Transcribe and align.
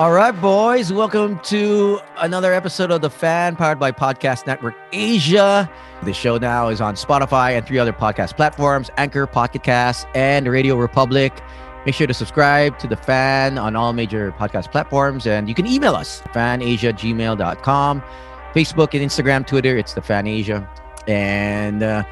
All 0.00 0.12
right, 0.12 0.30
boys. 0.30 0.90
Welcome 0.90 1.40
to 1.40 2.00
another 2.16 2.54
episode 2.54 2.90
of 2.90 3.02
The 3.02 3.10
Fan, 3.10 3.54
powered 3.54 3.78
by 3.78 3.92
Podcast 3.92 4.46
Network 4.46 4.74
Asia. 4.94 5.70
The 6.04 6.14
show 6.14 6.38
now 6.38 6.68
is 6.68 6.80
on 6.80 6.94
Spotify 6.94 7.58
and 7.58 7.66
three 7.66 7.78
other 7.78 7.92
podcast 7.92 8.34
platforms 8.34 8.90
Anchor, 8.96 9.26
Pocket 9.26 9.62
Cast, 9.62 10.06
and 10.14 10.46
Radio 10.48 10.76
Republic. 10.76 11.42
Make 11.84 11.94
sure 11.94 12.06
to 12.06 12.14
subscribe 12.14 12.78
to 12.78 12.86
The 12.86 12.96
Fan 12.96 13.58
on 13.58 13.76
all 13.76 13.92
major 13.92 14.32
podcast 14.38 14.72
platforms. 14.72 15.26
And 15.26 15.50
you 15.50 15.54
can 15.54 15.66
email 15.66 15.94
us, 15.94 16.22
fanasia@gmail.com. 16.32 18.02
Facebook 18.54 18.98
and 18.98 19.10
Instagram, 19.10 19.46
Twitter, 19.46 19.76
it's 19.76 19.92
The 19.92 20.00
Fan 20.00 20.26
Asia. 20.26 20.66
And 21.08 21.82
uh, 21.82 22.04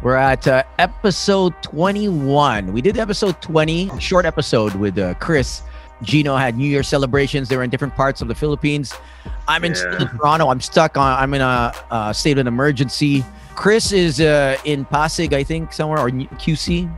we're 0.00 0.16
at 0.16 0.48
uh, 0.48 0.62
episode 0.78 1.52
21. 1.62 2.72
We 2.72 2.80
did 2.80 2.96
episode 2.96 3.42
20, 3.42 4.00
short 4.00 4.24
episode 4.24 4.74
with 4.76 4.98
uh, 4.98 5.12
Chris. 5.16 5.60
Gino 6.02 6.36
had 6.36 6.56
New 6.56 6.66
Year 6.68 6.82
celebrations. 6.82 7.48
They 7.48 7.56
were 7.56 7.62
in 7.62 7.70
different 7.70 7.94
parts 7.94 8.20
of 8.20 8.28
the 8.28 8.34
Philippines. 8.34 8.92
I'm 9.48 9.64
in, 9.64 9.72
Yeah. 9.74 9.98
Toronto. 10.18 10.48
I'm 10.48 10.60
stuck 10.60 10.96
on. 10.96 11.18
I'm 11.18 11.32
in 11.34 11.40
a, 11.40 11.72
uh 11.90 12.12
state 12.12 12.32
of 12.32 12.38
an 12.38 12.46
emergency. 12.46 13.24
Chris 13.54 13.92
is 13.92 14.20
uh, 14.20 14.56
in 14.64 14.84
Pasig, 14.86 15.34
I 15.34 15.42
think, 15.44 15.72
somewhere 15.72 15.98
or 15.98 16.10
New- 16.10 16.26
QC. 16.28 16.88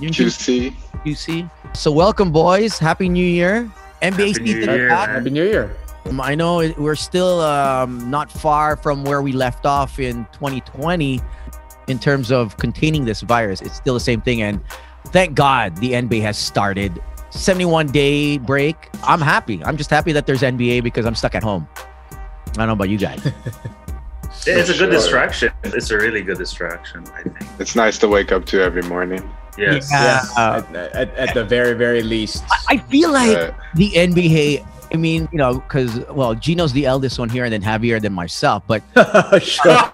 QC. 0.00 0.74
QC. 1.04 1.50
So 1.74 1.90
welcome, 1.92 2.30
boys. 2.32 2.78
Happy 2.78 3.08
New 3.08 3.24
Year. 3.24 3.70
NBA 4.02 4.10
Happy 4.10 4.22
New 4.22 4.34
season 4.34 4.68
is 4.70 4.76
Year, 4.76 4.88
Happy 4.88 5.30
New 5.30 5.44
Year. 5.44 5.76
Um, 6.06 6.20
I 6.20 6.34
know 6.34 6.56
we're 6.76 6.96
still 6.96 7.40
um, 7.40 8.10
not 8.10 8.30
far 8.30 8.76
from 8.76 9.04
where 9.04 9.22
we 9.22 9.32
left 9.32 9.64
off 9.66 10.00
in 10.00 10.26
2020 10.32 11.20
in 11.86 11.98
terms 11.98 12.32
of 12.32 12.56
containing 12.56 13.04
this 13.04 13.20
virus. 13.20 13.60
It's 13.62 13.76
still 13.76 13.94
the 13.94 14.00
same 14.00 14.20
thing. 14.20 14.42
And 14.42 14.60
thank 15.06 15.34
God 15.34 15.76
the 15.76 15.92
NBA 15.92 16.22
has 16.22 16.36
started. 16.36 17.00
71 17.32 17.88
day 17.88 18.38
break. 18.38 18.76
I'm 19.02 19.20
happy. 19.20 19.62
I'm 19.64 19.76
just 19.76 19.90
happy 19.90 20.12
that 20.12 20.26
there's 20.26 20.42
NBA 20.42 20.82
because 20.82 21.06
I'm 21.06 21.14
stuck 21.14 21.34
at 21.34 21.42
home. 21.42 21.66
I 22.12 22.16
don't 22.56 22.66
know 22.68 22.72
about 22.74 22.88
you 22.90 22.98
guys. 22.98 23.20
It's 24.44 24.70
a 24.70 24.72
good 24.72 24.76
Sure. 24.78 24.90
distraction. 24.90 25.52
It's 25.62 25.90
a 25.90 25.96
really 25.98 26.22
good 26.22 26.38
distraction, 26.38 27.04
I 27.14 27.22
think. 27.22 27.36
It's 27.60 27.76
nice 27.76 27.98
to 27.98 28.08
wake 28.08 28.32
up 28.32 28.44
to 28.46 28.60
every 28.62 28.82
morning. 28.82 29.22
Yes. 29.58 29.88
Yeah. 29.92 30.24
Yeah, 30.36 30.56
at, 30.56 30.74
at, 30.96 31.14
at 31.16 31.34
the 31.34 31.44
very, 31.44 31.74
very 31.74 32.02
least. 32.02 32.42
I 32.68 32.78
feel 32.78 33.12
like 33.12 33.36
Uh, 33.36 33.52
the 33.74 33.90
NBA, 33.92 34.66
I 34.92 34.96
mean, 34.96 35.28
you 35.32 35.38
know, 35.38 35.54
because, 35.54 35.98
well, 36.10 36.34
Gino's 36.34 36.72
the 36.72 36.84
eldest 36.84 37.18
one 37.18 37.30
here 37.30 37.44
and 37.44 37.52
then 37.52 37.62
Javier, 37.62 38.00
then 38.00 38.12
myself. 38.12 38.62
But 38.66 38.82
sure. 39.42 39.92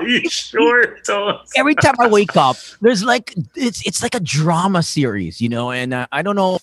you 0.06 0.28
sure, 0.30 0.98
Toast? 1.00 1.52
every 1.56 1.74
time 1.74 1.94
I 1.98 2.06
wake 2.06 2.36
up, 2.36 2.56
there's 2.80 3.02
like 3.02 3.34
it's 3.56 3.84
it's 3.86 4.02
like 4.02 4.14
a 4.14 4.20
drama 4.20 4.82
series, 4.82 5.40
you 5.40 5.48
know. 5.48 5.70
And 5.70 5.92
uh, 5.92 6.06
I 6.12 6.22
don't 6.22 6.36
know 6.36 6.58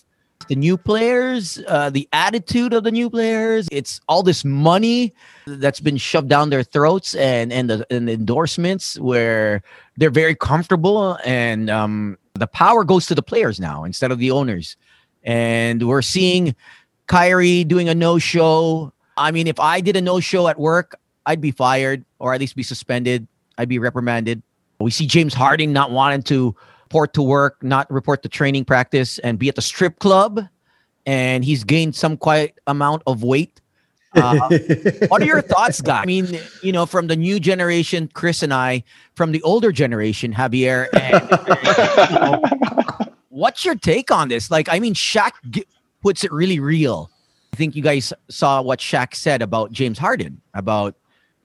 the 0.48 0.56
new 0.56 0.76
players, 0.76 1.60
uh, 1.68 1.90
the 1.90 2.08
attitude 2.12 2.72
of 2.72 2.84
the 2.84 2.90
new 2.90 3.10
players. 3.10 3.68
It's 3.70 4.00
all 4.08 4.22
this 4.22 4.44
money 4.44 5.14
that's 5.46 5.80
been 5.80 5.98
shoved 5.98 6.28
down 6.28 6.50
their 6.50 6.62
throats, 6.62 7.14
and 7.14 7.52
and 7.52 7.68
the, 7.68 7.86
and 7.90 8.08
the 8.08 8.12
endorsements 8.12 8.98
where 8.98 9.62
they're 9.96 10.10
very 10.10 10.34
comfortable, 10.34 11.18
and 11.24 11.68
um, 11.68 12.18
the 12.34 12.46
power 12.46 12.84
goes 12.84 13.06
to 13.06 13.14
the 13.14 13.22
players 13.22 13.60
now 13.60 13.84
instead 13.84 14.10
of 14.10 14.18
the 14.18 14.30
owners. 14.30 14.76
And 15.24 15.86
we're 15.86 16.02
seeing 16.02 16.54
Kyrie 17.08 17.64
doing 17.64 17.88
a 17.88 17.94
no 17.94 18.18
show. 18.18 18.92
I 19.16 19.32
mean, 19.32 19.46
if 19.46 19.58
I 19.58 19.80
did 19.80 19.96
a 19.96 20.00
no 20.00 20.20
show 20.20 20.46
at 20.46 20.58
work, 20.58 20.98
I'd 21.26 21.40
be 21.40 21.50
fired 21.50 22.04
or 22.20 22.32
at 22.32 22.40
least 22.40 22.54
be 22.54 22.62
suspended. 22.62 23.26
I'd 23.58 23.68
be 23.68 23.78
reprimanded. 23.78 24.42
We 24.78 24.92
see 24.92 25.06
James 25.06 25.34
Harden 25.34 25.72
not 25.72 25.90
wanting 25.90 26.22
to 26.24 26.54
report 26.84 27.12
to 27.14 27.22
work, 27.22 27.62
not 27.62 27.90
report 27.90 28.22
to 28.22 28.28
training 28.28 28.64
practice, 28.64 29.18
and 29.18 29.38
be 29.38 29.48
at 29.48 29.56
the 29.56 29.62
strip 29.62 29.98
club. 29.98 30.46
And 31.04 31.44
he's 31.44 31.64
gained 31.64 31.96
some 31.96 32.16
quite 32.16 32.54
amount 32.66 33.02
of 33.06 33.22
weight. 33.24 33.60
Uh, 34.14 34.48
what 35.08 35.20
are 35.20 35.26
your 35.26 35.42
thoughts, 35.42 35.80
guys? 35.80 36.02
I 36.02 36.06
mean, 36.06 36.38
you 36.62 36.72
know, 36.72 36.86
from 36.86 37.08
the 37.08 37.16
new 37.16 37.40
generation, 37.40 38.08
Chris 38.14 38.42
and 38.42 38.54
I, 38.54 38.84
from 39.14 39.32
the 39.32 39.42
older 39.42 39.72
generation, 39.72 40.32
Javier. 40.32 40.88
And, 40.94 42.10
you 42.10 42.18
know, 42.18 43.12
what's 43.28 43.64
your 43.64 43.74
take 43.74 44.10
on 44.10 44.28
this? 44.28 44.50
Like, 44.50 44.68
I 44.70 44.78
mean, 44.78 44.94
Shaq 44.94 45.32
puts 46.02 46.24
it 46.24 46.32
really 46.32 46.60
real. 46.60 47.10
I 47.52 47.56
think 47.56 47.74
you 47.74 47.82
guys 47.82 48.12
saw 48.28 48.62
what 48.62 48.78
Shaq 48.78 49.14
said 49.14 49.42
about 49.42 49.72
James 49.72 49.98
Harden 49.98 50.40
about 50.54 50.94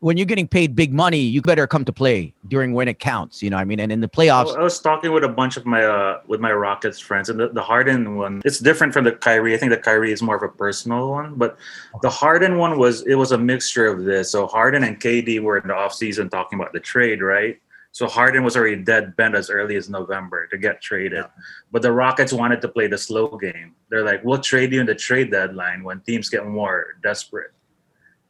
when 0.04 0.18
you're 0.18 0.26
getting 0.26 0.50
paid 0.50 0.76
big 0.76 0.94
money, 0.94 1.20
you 1.20 1.42
better 1.42 1.66
come 1.66 1.86
to 1.86 1.94
play 1.94 2.34
during 2.50 2.74
when 2.74 2.90
it 2.90 3.00
counts. 3.00 3.42
You 3.42 3.50
know, 3.50 3.56
what 3.56 3.62
I 3.62 3.64
mean, 3.66 3.80
and 3.80 3.90
in 3.90 4.02
the 4.02 4.10
playoffs, 4.10 4.54
I 4.54 4.62
was 4.62 4.78
talking 4.82 5.14
with 5.14 5.24
a 5.24 5.30
bunch 5.30 5.56
of 5.56 5.66
my 5.66 5.82
uh, 5.86 6.20
with 6.28 6.42
my 6.42 6.52
Rockets 6.52 7.00
friends, 7.00 7.30
and 7.30 7.40
the, 7.40 7.48
the 7.48 7.62
Harden 7.62 8.18
one 8.18 8.42
it's 8.44 8.60
different 8.60 8.92
from 8.92 9.06
the 9.06 9.14
Kyrie. 9.14 9.54
I 9.54 9.58
think 9.58 9.72
the 9.72 9.78
Kyrie 9.78 10.12
is 10.12 10.22
more 10.22 10.36
of 10.36 10.44
a 10.44 10.50
personal 10.50 11.10
one, 11.10 11.36
but 11.36 11.58
the 12.02 12.10
Harden 12.10 12.58
one 12.58 12.78
was 12.78 13.04
it 13.04 13.16
was 13.16 13.32
a 13.32 13.38
mixture 13.38 13.88
of 13.88 14.04
this. 14.04 14.30
So 14.30 14.46
Harden 14.46 14.84
and 14.84 15.00
KD 15.00 15.40
were 15.42 15.58
in 15.58 15.70
the 15.70 15.74
offseason 15.74 16.30
talking 16.30 16.60
about 16.60 16.74
the 16.74 16.82
trade, 16.82 17.22
right? 17.22 17.62
So 17.94 18.08
Harden 18.08 18.44
was 18.44 18.58
already 18.58 18.84
dead 18.84 19.16
bent 19.16 19.36
as 19.36 19.50
early 19.50 19.78
as 19.78 19.88
November 19.90 20.48
to 20.48 20.58
get 20.58 20.82
traded, 20.82 21.24
but 21.72 21.82
the 21.82 21.92
Rockets 21.92 22.34
wanted 22.34 22.60
to 22.62 22.68
play 22.68 22.88
the 22.88 22.98
slow 22.98 23.38
game. 23.38 23.76
They're 23.90 24.04
like, 24.04 24.26
"We'll 24.26 24.42
trade 24.42 24.74
you 24.74 24.82
in 24.82 24.88
the 24.88 24.96
trade 24.96 25.32
deadline 25.32 25.84
when 25.84 26.02
teams 26.02 26.28
get 26.28 26.46
more 26.46 26.98
desperate." 27.02 27.54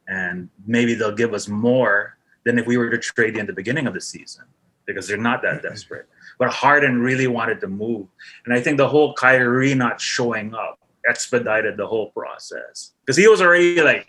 and 0.07 0.50
maybe 0.66 0.94
they'll 0.94 1.16
give 1.16 1.34
us 1.34 1.47
more 1.47 2.18
than 2.44 2.59
if 2.59 2.68
we 2.68 2.78
were 2.78 2.90
to 2.90 2.97
trade 2.97 3.35
you 3.35 3.40
in 3.40 3.46
the 3.46 3.53
beginning 3.53 3.88
of 3.88 3.94
the 3.94 4.01
season 4.01 4.44
because 4.85 5.07
they're 5.07 5.18
not 5.18 5.41
that 5.41 5.59
mm-hmm. 5.59 5.68
desperate. 5.69 6.07
But 6.40 6.50
Harden 6.50 7.00
really 7.00 7.28
wanted 7.28 7.62
to 7.62 7.68
move, 7.68 8.07
and 8.45 8.53
I 8.53 8.59
think 8.59 8.78
the 8.78 8.88
whole 8.88 9.13
Kyrie 9.13 9.75
not 9.75 10.01
showing 10.01 10.53
up 10.53 10.80
expedited 11.07 11.78
the 11.78 11.85
whole 11.85 12.12
process 12.12 12.94
because 13.01 13.18
he 13.18 13.28
was 13.28 13.41
already 13.41 13.81
like 13.81 14.07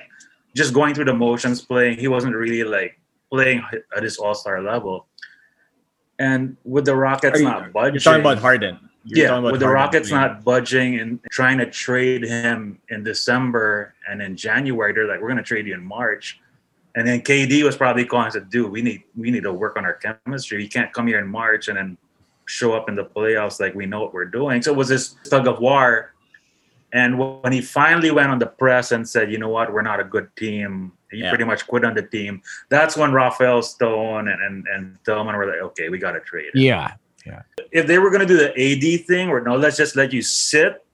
just 0.55 0.73
going 0.73 0.95
through 0.95 1.05
the 1.05 1.15
motions, 1.15 1.61
playing. 1.61 1.99
He 1.99 2.09
wasn't 2.09 2.35
really 2.35 2.65
like 2.65 2.99
playing 3.31 3.63
at 3.97 4.03
his 4.03 4.17
All 4.17 4.35
Star 4.35 4.63
level. 4.63 5.07
And 6.19 6.57
with 6.65 6.85
the 6.85 6.95
Rockets 6.95 7.41
you- 7.41 7.45
not 7.45 7.73
budging, 7.73 7.95
You're 7.95 8.01
talking 8.01 8.21
about 8.21 8.39
Harden. 8.39 8.79
You're 9.07 9.27
yeah, 9.27 9.39
with 9.39 9.61
the 9.61 9.67
Harden 9.67 9.83
Rockets 9.83 10.09
being- 10.09 10.21
not 10.21 10.45
budging 10.45 10.99
and 10.99 11.21
trying 11.31 11.59
to 11.59 11.67
trade 11.67 12.25
him 12.25 12.79
in 12.89 13.05
December 13.05 13.95
and 14.09 14.23
in 14.23 14.37
January, 14.37 14.93
they're 14.93 15.07
like, 15.07 15.21
"We're 15.21 15.29
going 15.29 15.37
to 15.37 15.43
trade 15.43 15.67
you 15.67 15.75
in 15.75 15.85
March." 15.85 16.41
And 16.95 17.07
then 17.07 17.21
KD 17.21 17.65
was 17.65 17.77
probably 17.77 18.05
calling 18.05 18.27
and 18.27 18.33
said, 18.33 18.51
"Dude, 18.51 18.71
we 18.71 18.81
need 18.81 19.03
we 19.17 19.31
need 19.31 19.43
to 19.43 19.53
work 19.53 19.77
on 19.77 19.85
our 19.85 19.95
chemistry. 19.95 20.63
You 20.63 20.69
can't 20.69 20.93
come 20.93 21.07
here 21.07 21.19
in 21.19 21.27
March 21.27 21.69
and 21.69 21.77
then 21.77 21.99
show 22.47 22.73
up 22.73 22.89
in 22.89 22.95
the 22.95 23.05
playoffs 23.05 23.61
like 23.61 23.75
we 23.75 23.85
know 23.85 24.01
what 24.01 24.15
we're 24.15 24.25
doing." 24.25 24.63
So 24.63 24.71
it 24.73 24.77
was 24.77 24.89
this 24.89 25.17
tug 25.29 25.47
of 25.47 25.59
war. 25.59 26.13
And 26.93 27.19
when 27.19 27.53
he 27.53 27.61
finally 27.61 28.13
went 28.13 28.31
on 28.31 28.39
the 28.39 28.47
press 28.47 28.93
and 28.93 29.07
said, 29.07 29.31
"You 29.31 29.39
know 29.39 29.49
what? 29.49 29.73
We're 29.73 29.83
not 29.83 29.99
a 30.01 30.05
good 30.05 30.29
team," 30.37 30.93
he 31.15 31.21
Yeah. 31.23 31.31
pretty 31.31 31.45
much 31.45 31.67
quit 31.67 31.85
on 31.85 31.95
the 31.95 32.03
team. 32.03 32.43
That's 32.69 32.97
when 32.97 33.13
Rafael 33.13 33.63
Stone 33.63 34.29
and 34.29 34.43
and, 34.43 34.67
and 34.69 34.99
Tilman 35.05 35.37
were 35.37 35.47
like, 35.47 35.61
"Okay, 35.71 35.89
we 35.89 35.99
got 35.99 36.13
to 36.13 36.21
trade." 36.21 36.51
him." 36.55 36.61
yeah, 36.63 36.93
if 37.73 37.87
they 37.87 37.99
were 37.99 38.11
gonna 38.11 38.27
do 38.27 38.37
the 38.37 38.53
AD 38.53 39.07
thing, 39.07 39.29
or 39.31 39.41
no, 39.41 39.57
let's 39.57 39.77
just 39.77 39.97
let 39.97 40.13
you 40.13 40.21
sit, 40.23 40.85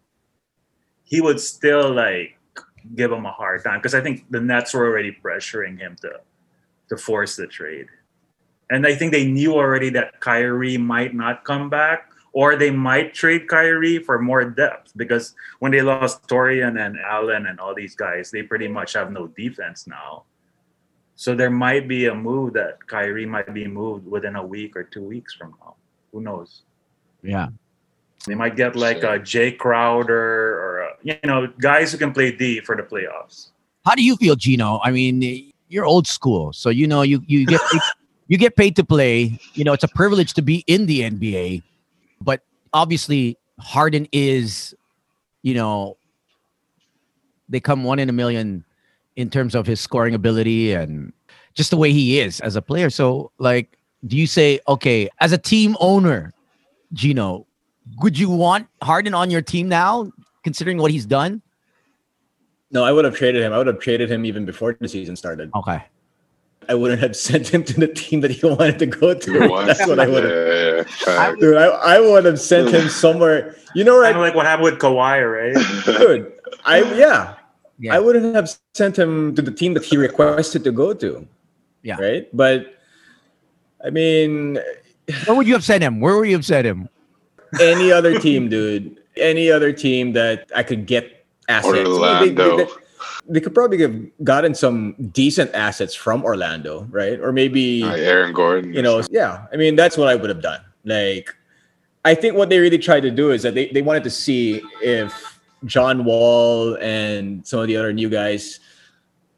he 1.04 1.20
would 1.20 1.40
still 1.40 1.90
like 1.92 2.36
give 2.94 3.10
him 3.12 3.26
a 3.26 3.32
hard 3.32 3.62
time 3.64 3.78
because 3.78 3.94
I 3.94 4.00
think 4.00 4.24
the 4.30 4.40
Nets 4.40 4.72
were 4.74 4.86
already 4.86 5.16
pressuring 5.24 5.78
him 5.78 5.96
to 6.02 6.20
to 6.90 6.96
force 6.96 7.36
the 7.36 7.46
trade, 7.46 7.86
and 8.70 8.86
I 8.86 8.94
think 8.94 9.12
they 9.12 9.26
knew 9.26 9.54
already 9.54 9.90
that 9.90 10.20
Kyrie 10.20 10.76
might 10.76 11.14
not 11.14 11.44
come 11.44 11.70
back, 11.70 12.09
or 12.32 12.56
they 12.56 12.70
might 12.70 13.14
trade 13.14 13.48
Kyrie 13.48 13.98
for 13.98 14.20
more 14.20 14.44
depth 14.44 14.92
because 14.96 15.34
when 15.58 15.72
they 15.72 15.82
lost 15.82 16.26
Taurean 16.28 16.84
and 16.84 16.98
Allen 17.00 17.46
and 17.46 17.58
all 17.58 17.74
these 17.74 17.94
guys, 17.94 18.30
they 18.30 18.42
pretty 18.42 18.68
much 18.68 18.92
have 18.94 19.10
no 19.10 19.26
defense 19.28 19.86
now. 19.86 20.24
So 21.16 21.34
there 21.34 21.50
might 21.50 21.86
be 21.88 22.06
a 22.06 22.14
move 22.14 22.54
that 22.54 22.86
Kyrie 22.86 23.26
might 23.26 23.52
be 23.52 23.66
moved 23.66 24.06
within 24.06 24.36
a 24.36 24.46
week 24.46 24.76
or 24.76 24.84
two 24.84 25.02
weeks 25.02 25.34
from 25.34 25.54
now. 25.60 25.74
Who 26.12 26.20
knows? 26.20 26.62
yeah. 27.22 27.48
They 28.26 28.34
might 28.34 28.54
get 28.54 28.76
like 28.76 28.98
a 28.98 29.18
Jae 29.18 29.56
Crowder 29.56 30.12
or 30.12 30.84
uh 30.84 30.94
you 31.02 31.16
know 31.24 31.46
guys 31.58 31.92
who 31.92 31.98
can 31.98 32.12
play 32.12 32.30
D 32.30 32.60
for 32.60 32.76
the 32.76 32.82
playoffs. 32.82 33.48
How 33.86 33.94
do 33.94 34.02
you 34.02 34.16
feel, 34.16 34.36
Gino? 34.36 34.78
I 34.84 34.90
mean, 34.90 35.52
you're 35.68 35.86
old 35.86 36.06
school, 36.06 36.52
so 36.52 36.68
you 36.68 36.86
know 36.86 37.00
you 37.00 37.22
you 37.26 37.46
get 37.46 37.60
you 38.28 38.36
get 38.36 38.56
paid 38.56 38.76
to 38.76 38.84
play. 38.84 39.38
You 39.54 39.64
know, 39.64 39.72
it's 39.72 39.84
a 39.84 39.88
privilege 39.88 40.34
to 40.34 40.42
be 40.42 40.64
in 40.66 40.86
the 40.86 41.00
NBA, 41.00 41.62
but 42.20 42.42
obviously 42.72 43.36
Harden 43.58 44.08
is, 44.12 44.74
you 45.42 45.54
know, 45.54 45.96
they 47.48 47.60
come 47.60 47.84
one 47.84 47.98
in 47.98 48.08
a 48.08 48.12
million 48.12 48.64
in 49.16 49.30
terms 49.30 49.54
of 49.54 49.66
his 49.66 49.80
scoring 49.80 50.14
ability 50.14 50.72
and 50.72 51.12
just 51.54 51.70
the 51.70 51.76
way 51.76 51.92
he 51.92 52.20
is 52.20 52.40
as 52.40 52.56
a 52.56 52.62
player. 52.62 52.90
So, 52.90 53.32
like, 53.38 53.76
do 54.06 54.16
you 54.16 54.26
say, 54.26 54.60
okay, 54.68 55.08
as 55.20 55.32
a 55.32 55.38
team 55.38 55.76
owner, 55.80 56.32
Gino, 56.92 57.46
would 57.98 58.18
you 58.18 58.30
want 58.30 58.68
Harden 58.82 59.14
on 59.14 59.30
your 59.30 59.42
team 59.42 59.68
now, 59.68 60.10
considering 60.44 60.78
what 60.78 60.90
he's 60.90 61.06
done? 61.06 61.42
No, 62.70 62.84
I 62.84 62.92
would 62.92 63.04
have 63.04 63.16
traded 63.16 63.42
him. 63.42 63.52
I 63.52 63.58
would 63.58 63.66
have 63.66 63.80
traded 63.80 64.10
him 64.10 64.24
even 64.24 64.44
before 64.44 64.76
the 64.80 64.88
season 64.88 65.16
started. 65.16 65.50
Okay. 65.54 65.82
I 66.68 66.74
wouldn't 66.74 67.00
have 67.00 67.16
sent 67.28 67.48
him 67.48 67.64
to 67.64 67.80
the 67.80 67.88
team 67.88 68.20
that 68.20 68.30
he 68.30 68.46
wanted 68.46 68.78
to 68.78 68.86
go 68.86 69.14
to. 69.14 69.64
That's 69.66 69.86
what 69.86 69.98
I 69.98 70.06
would 70.06 70.24
have. 70.24 70.32
Yeah, 70.88 71.16
fact. 71.16 71.40
Dude, 71.40 71.56
I, 71.56 71.66
I 71.66 72.00
would 72.00 72.24
have 72.24 72.40
sent 72.40 72.70
him 72.70 72.88
somewhere. 73.04 73.56
You 73.74 73.84
know, 73.84 74.00
Kind 74.02 74.16
of 74.16 74.22
right? 74.22 74.28
like 74.28 74.34
what 74.34 74.46
happened 74.46 74.64
with 74.64 74.78
Kawhi, 74.78 75.20
right? 75.54 75.84
Dude, 75.84 76.32
I 76.64 76.82
yeah, 76.94 77.34
Yeah. 77.78 77.94
I 77.94 77.98
wouldn't 78.00 78.34
have 78.34 78.50
sent 78.74 78.98
him 78.98 79.34
to 79.36 79.42
the 79.42 79.50
team 79.52 79.74
that 79.74 79.84
he 79.84 79.96
requested 79.96 80.64
to 80.64 80.72
go 80.72 80.92
to. 80.94 81.26
Yeah. 81.82 81.96
Right. 82.00 82.28
But 82.36 82.74
I 83.84 83.90
mean, 83.90 84.58
Where 85.26 85.36
would 85.36 85.46
you 85.46 85.54
have 85.54 85.64
sent 85.64 85.82
him? 85.82 86.00
Where 86.00 86.16
would 86.18 86.28
you 86.28 86.36
have 86.36 86.44
sent 86.44 86.66
him? 86.66 86.88
any 87.60 87.90
other 87.90 88.18
team, 88.18 88.48
dude. 88.48 88.96
Any 89.16 89.50
other 89.50 89.72
team 89.72 90.12
that 90.12 90.50
I 90.54 90.62
could 90.62 90.86
get 90.86 91.24
assets. 91.48 91.68
I 91.68 91.82
mean, 91.82 91.84
they- 91.84 91.90
Orlando. 91.90 92.56
They, 92.58 92.66
they 93.28 93.40
could 93.40 93.54
probably 93.54 93.78
have 93.82 93.94
gotten 94.24 94.54
some 94.54 94.94
decent 95.12 95.54
assets 95.54 95.94
from 95.94 96.24
Orlando, 96.24 96.86
right? 96.90 97.18
Or 97.20 97.32
maybe 97.32 97.82
Like 97.82 98.00
Aaron 98.00 98.32
Gordon. 98.32 98.72
you 98.74 98.82
know, 98.82 99.02
yeah. 99.10 99.46
I 99.52 99.56
mean, 99.56 99.76
that's 99.76 99.96
what 99.96 100.08
I 100.08 100.14
would 100.16 100.28
have 100.30 100.42
done. 100.42 100.60
Like, 100.84 101.34
I 102.04 102.14
think 102.14 102.34
what 102.36 102.48
they 102.48 102.58
really 102.58 102.78
tried 102.78 103.00
to 103.00 103.10
do 103.10 103.30
is 103.30 103.42
that 103.42 103.54
they, 103.54 103.68
they 103.68 103.82
wanted 103.82 104.04
to 104.04 104.10
see 104.10 104.62
if 104.82 105.40
John 105.64 106.04
Wall 106.04 106.76
and 106.80 107.46
some 107.46 107.60
of 107.60 107.66
the 107.66 107.76
other 107.76 107.92
new 107.92 108.08
guys 108.08 108.60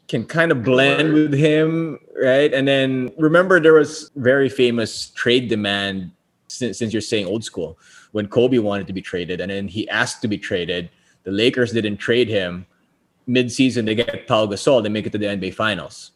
can 0.08 0.24
kind 0.24 0.52
of 0.52 0.62
blend 0.62 1.12
with 1.14 1.32
him, 1.34 1.98
right? 2.22 2.52
And 2.52 2.68
then 2.68 3.10
remember, 3.18 3.58
there 3.60 3.72
was 3.74 4.10
very 4.16 4.48
famous 4.48 5.08
trade 5.10 5.48
demand 5.48 6.12
since, 6.48 6.78
since 6.78 6.92
you're 6.92 7.00
saying 7.02 7.26
old 7.26 7.42
school 7.44 7.78
when 8.12 8.28
Kobe 8.28 8.58
wanted 8.58 8.86
to 8.86 8.92
be 8.92 9.00
traded, 9.00 9.40
and 9.40 9.50
then 9.50 9.66
he 9.68 9.88
asked 9.88 10.20
to 10.22 10.28
be 10.28 10.36
traded. 10.38 10.90
The 11.24 11.30
Lakers 11.32 11.72
didn't 11.72 11.96
trade 11.96 12.28
him. 12.28 12.66
Mid-season, 13.26 13.84
they 13.86 13.94
get 13.94 14.26
Pau 14.26 14.46
Gasol. 14.46 14.82
They 14.82 14.88
make 14.90 15.06
it 15.06 15.12
to 15.12 15.18
the 15.18 15.26
NBA 15.26 15.54
Finals. 15.54 16.10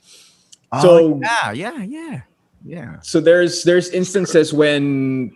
Oh, 0.72 0.82
so- 0.82 1.14
Oh, 1.14 1.20
yeah, 1.22 1.52
yeah, 1.52 1.82
yeah, 1.82 2.20
yeah. 2.66 2.98
So 3.00 3.20
there's 3.20 3.62
there's 3.62 3.88
instances 3.90 4.52
when 4.52 5.32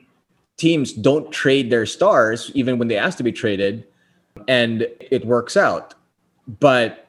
teams 0.56 0.92
don't 0.92 1.30
trade 1.30 1.70
their 1.70 1.86
stars 1.86 2.50
even 2.54 2.76
when 2.76 2.88
they 2.88 2.96
ask 2.96 3.16
to 3.18 3.24
be 3.24 3.32
traded 3.32 3.86
and 4.48 4.86
it 5.00 5.24
works 5.24 5.56
out. 5.56 5.94
But 6.58 7.06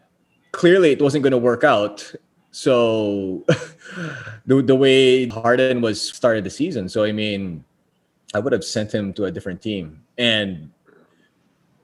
clearly 0.51 0.91
it 0.91 1.01
wasn't 1.01 1.23
going 1.23 1.31
to 1.31 1.39
work 1.39 1.63
out. 1.63 2.13
So 2.51 3.43
the 4.45 4.61
the 4.61 4.75
way 4.75 5.27
Harden 5.27 5.81
was 5.81 5.99
started 5.99 6.43
the 6.43 6.51
season. 6.51 6.87
So 6.87 7.03
I 7.03 7.11
mean, 7.11 7.65
I 8.35 8.39
would 8.39 8.53
have 8.53 8.63
sent 8.63 8.93
him 8.93 9.13
to 9.13 9.25
a 9.25 9.31
different 9.31 9.61
team. 9.61 10.03
And 10.19 10.71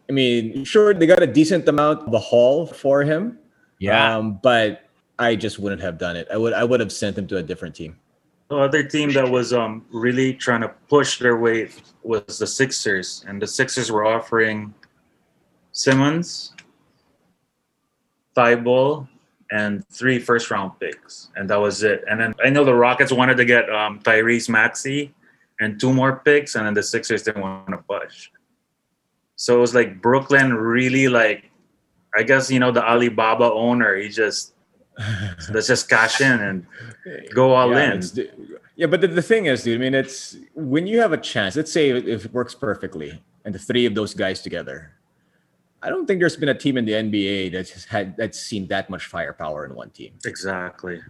I 0.10 0.14
mean, 0.14 0.64
sure 0.64 0.94
they 0.94 1.08
got 1.08 1.24
a 1.24 1.28
decent 1.28 1.68
amount 1.68 2.08
of 2.08 2.14
a 2.14 2.20
haul 2.20 2.68
for 2.68 3.02
him. 3.02 3.40
Yeah. 3.80 4.16
Um, 4.16 4.40
but 4.44 4.88
I 5.18 5.36
just 5.36 5.58
wouldn't 5.58 5.82
have 5.82 5.98
done 5.98 6.16
it. 6.16 6.28
I 6.32 6.38
would 6.38 6.54
I 6.54 6.64
would 6.64 6.80
have 6.80 6.92
sent 6.92 7.18
him 7.18 7.26
to 7.28 7.38
a 7.38 7.44
different 7.44 7.74
team. 7.74 7.98
The 8.50 8.56
other 8.56 8.84
team 8.84 9.12
that 9.14 9.30
was 9.30 9.52
um 9.52 9.86
really 9.92 10.34
trying 10.34 10.62
to 10.62 10.70
push 10.90 11.20
their 11.20 11.38
weight 11.38 11.82
was 12.04 12.40
the 12.40 12.48
Sixers, 12.48 13.26
and 13.28 13.42
the 13.42 13.48
Sixers 13.48 13.92
were 13.92 14.06
offering 14.06 14.74
Simmons, 15.74 16.54
Thybulle, 18.36 19.08
and 19.52 19.88
three 19.90 20.20
first 20.20 20.50
round 20.50 20.80
picks, 20.80 21.30
and 21.36 21.50
that 21.50 21.60
was 21.60 21.84
it. 21.84 22.04
And 22.10 22.20
then 22.20 22.36
I 22.44 22.50
know 22.50 22.64
the 22.64 22.74
Rockets 22.74 23.12
wanted 23.12 23.38
to 23.38 23.46
get 23.46 23.70
um, 23.70 24.00
Tyrese 24.00 24.50
Maxey 24.50 25.14
and 25.60 25.80
two 25.80 25.94
more 25.94 26.22
picks, 26.24 26.56
and 26.56 26.66
then 26.66 26.74
the 26.74 26.84
Sixers 26.84 27.24
didn't 27.24 27.42
want 27.42 27.70
to 27.70 27.78
push. 27.78 28.30
So 29.36 29.58
it 29.58 29.60
was 29.60 29.76
like 29.76 30.02
Brooklyn 30.02 30.54
really 30.54 31.08
like, 31.08 31.52
I 32.16 32.24
guess 32.24 32.50
you 32.50 32.60
know 32.60 32.72
the 32.72 32.84
Alibaba 32.84 33.52
owner. 33.52 33.96
He 33.96 34.10
just 34.10 34.54
let's 35.52 35.68
just 35.68 35.90
cash 35.90 36.22
in 36.22 36.40
and 36.40 36.66
go 37.34 37.54
all 37.54 37.72
yeah, 37.72 37.94
in. 37.94 38.02
Yeah, 38.76 38.88
but 38.88 39.02
the, 39.02 39.08
the 39.08 39.22
thing 39.22 39.46
is, 39.46 39.64
dude, 39.64 39.80
I 39.80 39.84
mean, 39.84 39.94
it's 39.94 40.38
when 40.54 40.88
you 40.88 41.00
have 41.00 41.14
a 41.14 41.18
chance, 41.18 41.56
let's 41.56 41.72
say 41.72 41.90
if 41.90 42.26
it 42.26 42.34
works 42.34 42.54
perfectly 42.56 43.22
and 43.46 43.54
the 43.54 43.60
three 43.60 43.86
of 43.86 43.96
those 43.96 44.14
guys 44.14 44.42
together, 44.42 44.92
I 45.82 45.90
don't 45.90 46.06
think 46.06 46.20
there's 46.20 46.38
been 46.38 46.50
a 46.50 46.58
team 46.58 46.78
in 46.78 46.86
the 46.86 46.94
NBA 46.94 47.54
that's 47.54 47.86
had 47.86 48.18
that's 48.18 48.40
seen 48.40 48.68
that 48.68 48.90
much 48.90 49.06
firepower 49.06 49.66
in 49.66 49.76
one 49.76 49.90
team. 49.92 50.14
Exactly. 50.26 51.02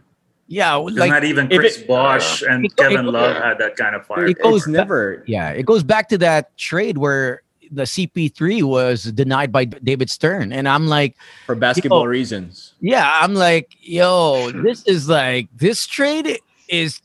Yeah, 0.48 0.75
like 0.75 1.10
not 1.10 1.24
even 1.25 1.50
Chris 1.50 1.78
it- 1.78 1.88
Bosh 1.88 2.42
and 2.42 2.66
It- 2.66 2.75
Kevin 2.78 3.07
it- 3.07 3.12
Love 3.12 3.36
Yeah. 3.36 3.50
had 3.50 3.57
that 3.60 3.75
kind 3.75 3.95
of 3.95 4.06
fire. 4.06 4.25
It 4.28 4.42
goes 4.42 4.68
never 4.68 5.24
yeah, 5.28 5.50
it 5.50 5.66
goes 5.66 5.84
back 5.84 6.07
to 6.10 6.18
that 6.19 6.56
trade 6.57 6.98
where 6.98 7.42
the 7.72 7.84
CP3 7.84 8.64
was 8.64 9.04
denied 9.04 9.52
by 9.52 9.66
David 9.66 10.10
Stern, 10.10 10.52
and 10.52 10.68
I'm 10.68 10.88
like, 10.88 11.16
for 11.46 11.56
basketball 11.56 12.02
Yo. 12.02 12.06
reasons. 12.06 12.74
yeah, 12.80 13.18
I'm 13.22 13.34
like, 13.34 13.75
yo, 13.81 14.52
this 14.52 14.84
is 14.86 15.08
like 15.10 15.48
this 15.56 15.86
trade 15.88 16.40
is 16.69 17.02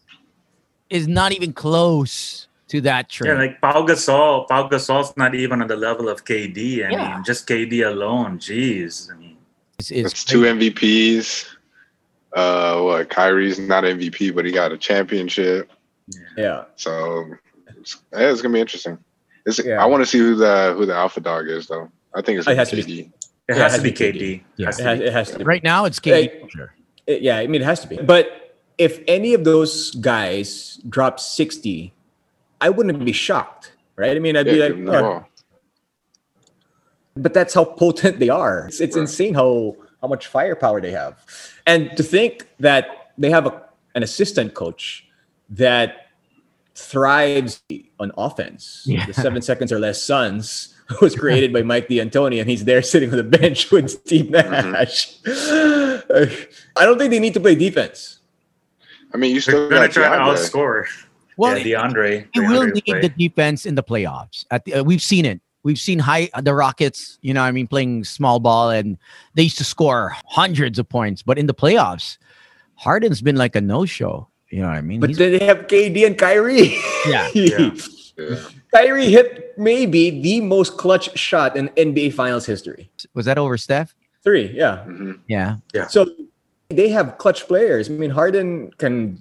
is 0.90 1.08
not 1.08 1.32
even 1.32 1.52
close 1.52 2.46
to 2.68 2.80
that 2.82 3.08
trade. 3.08 3.30
Yeah, 3.30 3.34
like 3.38 3.60
Pau 3.60 3.84
Gasol. 3.86 4.46
Pau 4.48 4.68
Gasol's 4.68 5.16
not 5.16 5.34
even 5.34 5.62
on 5.62 5.68
the 5.68 5.76
level 5.76 6.08
of 6.08 6.24
KD. 6.24 6.84
I 6.86 6.90
Yeah. 6.90 7.14
mean, 7.14 7.24
just 7.24 7.46
KD 7.46 7.82
alone. 7.82 8.38
Jeez. 8.38 9.10
I 9.12 9.16
mean, 9.16 9.36
It's- 9.78 9.90
it's 9.90 10.12
It's 10.12 10.24
two 10.24 10.42
MVPs. 10.46 11.46
Uh, 12.34 12.80
what? 12.80 13.10
Kyrie's 13.10 13.58
not 13.58 13.84
MVP, 13.84 14.30
but 14.34 14.44
he 14.44 14.52
got 14.52 14.72
a 14.72 14.78
championship. 14.78 15.70
Yeah. 16.36 16.64
So 16.76 17.26
yeah, 18.12 18.30
it's 18.30 18.40
gonna 18.42 18.54
be 18.54 18.60
interesting. 18.60 18.98
It's, 19.46 19.64
Yeah. 19.64 19.82
I 19.82 19.86
want 19.86 20.02
to 20.02 20.06
see 20.06 20.18
who 20.18 20.34
the 20.34 20.74
who 20.76 20.86
the 20.86 20.94
alpha 20.94 21.20
dog 21.20 21.48
is 21.48 21.66
though. 21.66 21.90
I 22.14 22.22
think 22.22 22.38
it's 22.38 22.48
It 22.48 22.56
has 22.56 22.70
gonna 22.70 22.82
be 22.84 23.02
be. 23.02 23.02
KD. 23.02 23.12
it 23.48 23.56
has 23.56 23.76
to 23.76 23.82
be 23.82 23.90
KD. 23.92 24.12
KD. 24.14 24.42
Yeah. 24.56 24.66
Has 24.66 24.78
It 24.80 24.84
has, 24.84 24.98
be. 24.98 25.04
it 25.06 25.12
has 25.12 25.30
to 25.32 25.38
be. 25.38 25.44
right 25.44 25.62
now 25.64 25.84
it's 25.84 25.98
KD. 26.00 26.12
Hey. 26.14 26.42
sure. 26.48 26.74
It- 27.06 27.22
yeah, 27.22 27.38
I 27.38 27.46
mean, 27.46 27.60
it 27.62 27.64
has 27.64 27.80
to 27.80 27.88
be. 27.88 27.96
But 27.96 28.56
if 28.78 29.00
any 29.08 29.34
of 29.34 29.44
those 29.44 29.90
guys 29.96 30.80
drop 30.88 31.18
60, 31.20 31.92
I 32.60 32.70
wouldn't 32.70 33.04
be 33.04 33.12
shocked, 33.12 33.72
right? 33.96 34.16
I 34.16 34.20
mean, 34.20 34.36
I'd 34.36 34.46
Yeah, 34.46 34.52
be 34.52 34.60
like, 34.60 34.72
him 34.72 34.84
the 34.84 34.96
"Oh, 35.04 35.26
but 37.16 37.34
that's 37.34 37.54
how 37.54 37.64
potent 37.64 38.18
they 38.18 38.28
are. 38.28 38.66
It's, 38.68 38.80
it's 38.80 38.96
Right. 38.96 39.02
insane 39.02 39.34
how 39.34 39.76
how 40.00 40.08
much 40.08 40.26
firepower 40.26 40.80
they 40.80 40.90
have, 40.90 41.24
and 41.66 41.96
to 41.96 42.02
think 42.02 42.48
that 42.58 43.12
they 43.18 43.30
have 43.30 43.46
a, 43.46 43.62
an 43.94 44.02
assistant 44.02 44.52
coach 44.54 45.06
that 45.50 46.01
thrives 46.74 47.62
on 48.00 48.12
offense. 48.16 48.82
Yeah. 48.86 49.06
The 49.06 49.14
seven 49.14 49.42
seconds 49.42 49.72
or 49.72 49.78
less 49.78 50.02
Suns 50.02 50.74
was 51.00 51.14
created 51.14 51.52
by 51.52 51.62
Mike 51.62 51.88
D'Antoni, 51.88 52.40
and 52.40 52.48
he's 52.48 52.64
there 52.64 52.82
sitting 52.82 53.10
on 53.10 53.16
the 53.16 53.22
bench 53.38 53.70
with 53.70 53.90
Steve 53.90 54.26
Mm-hmm. 54.26 54.72
Nash. 54.72 55.16
I 56.76 56.84
don't 56.84 56.98
think 56.98 57.10
they 57.10 57.18
need 57.20 57.34
to 57.34 57.40
play 57.40 57.54
defense. 57.54 58.20
I 59.14 59.16
mean, 59.18 59.30
you 59.34 59.40
They're 59.40 59.54
still 59.54 59.68
gonna 59.68 59.88
try 59.88 60.08
to 60.08 60.24
outscore. 60.24 60.86
Well, 61.36 61.56
yeah, 61.58 61.82
DeAndre. 61.82 62.28
It 62.34 62.40
will 62.40 62.66
need 62.66 62.84
play. 62.84 63.00
the 63.00 63.08
defense 63.08 63.66
in 63.66 63.74
the 63.74 63.82
playoffs. 63.82 64.44
At 64.50 64.64
the, 64.64 64.74
uh, 64.74 64.82
we've 64.82 65.02
seen 65.02 65.24
it. 65.24 65.40
We've 65.64 65.78
seen 65.78 65.98
high 65.98 66.28
the 66.40 66.54
Rockets. 66.54 67.18
You 67.22 67.34
know, 67.34 67.42
I 67.42 67.52
mean, 67.52 67.66
playing 67.66 68.04
small 68.04 68.40
ball, 68.40 68.70
and 68.70 68.98
they 69.34 69.44
used 69.44 69.58
to 69.58 69.64
score 69.64 70.14
hundreds 70.26 70.78
of 70.78 70.88
points. 70.88 71.22
But 71.22 71.38
in 71.38 71.46
the 71.46 71.54
playoffs, 71.54 72.18
Harden's 72.76 73.22
been 73.22 73.36
like 73.36 73.54
a 73.56 73.60
no 73.60 73.84
show. 73.86 74.28
You 74.52 74.60
know 74.60 74.68
what 74.68 74.76
I 74.76 74.80
mean? 74.82 75.00
But 75.00 75.10
He's- 75.10 75.18
then 75.18 75.32
they 75.32 75.44
have 75.46 75.66
KD 75.66 76.06
and 76.06 76.16
Kyrie. 76.16 76.76
Yeah. 77.08 77.28
Yeah. 77.34 77.70
Yeah. 78.18 78.36
Kyrie 78.74 79.06
hit 79.10 79.54
maybe 79.56 80.20
the 80.20 80.42
most 80.42 80.76
clutch 80.76 81.16
shot 81.18 81.56
in 81.56 81.70
NBA 81.70 82.12
Finals 82.12 82.44
history. 82.44 82.90
was 83.14 83.24
that 83.24 83.38
over 83.38 83.56
Steph? 83.56 83.94
Three, 84.22 84.52
yeah. 84.54 84.84
Mhm. 84.86 85.18
Yeah. 85.28 85.56
So 85.88 86.06
they 86.68 86.90
have 86.90 87.16
clutch 87.16 87.48
players. 87.48 87.88
I 87.88 87.94
mean, 87.94 88.10
Harden 88.10 88.70
can 88.76 89.20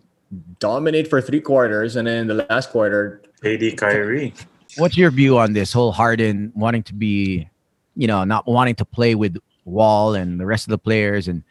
dominate 0.59 1.07
for 1.07 1.21
three 1.21 1.39
quarters, 1.39 1.95
and 1.95 2.05
then 2.05 2.27
the 2.27 2.45
last 2.49 2.69
quarter, 2.71 3.21
KD 3.41 3.77
Kyrie. 3.77 4.33
What's 4.77 4.97
your 4.97 5.09
view 5.09 5.37
on 5.37 5.53
this 5.53 5.71
whole 5.71 5.93
Harden 5.93 6.51
wanting 6.53 6.83
to 6.83 6.93
be, 6.93 7.47
you 7.95 8.07
know, 8.07 8.25
not 8.25 8.45
wanting 8.45 8.75
to 8.75 8.85
play 8.85 9.15
with 9.15 9.37
Wall 9.63 10.15
and 10.15 10.37
the 10.37 10.45
rest 10.45 10.67
of 10.67 10.71
the 10.71 10.77
players? 10.77 11.29
And 11.29 11.43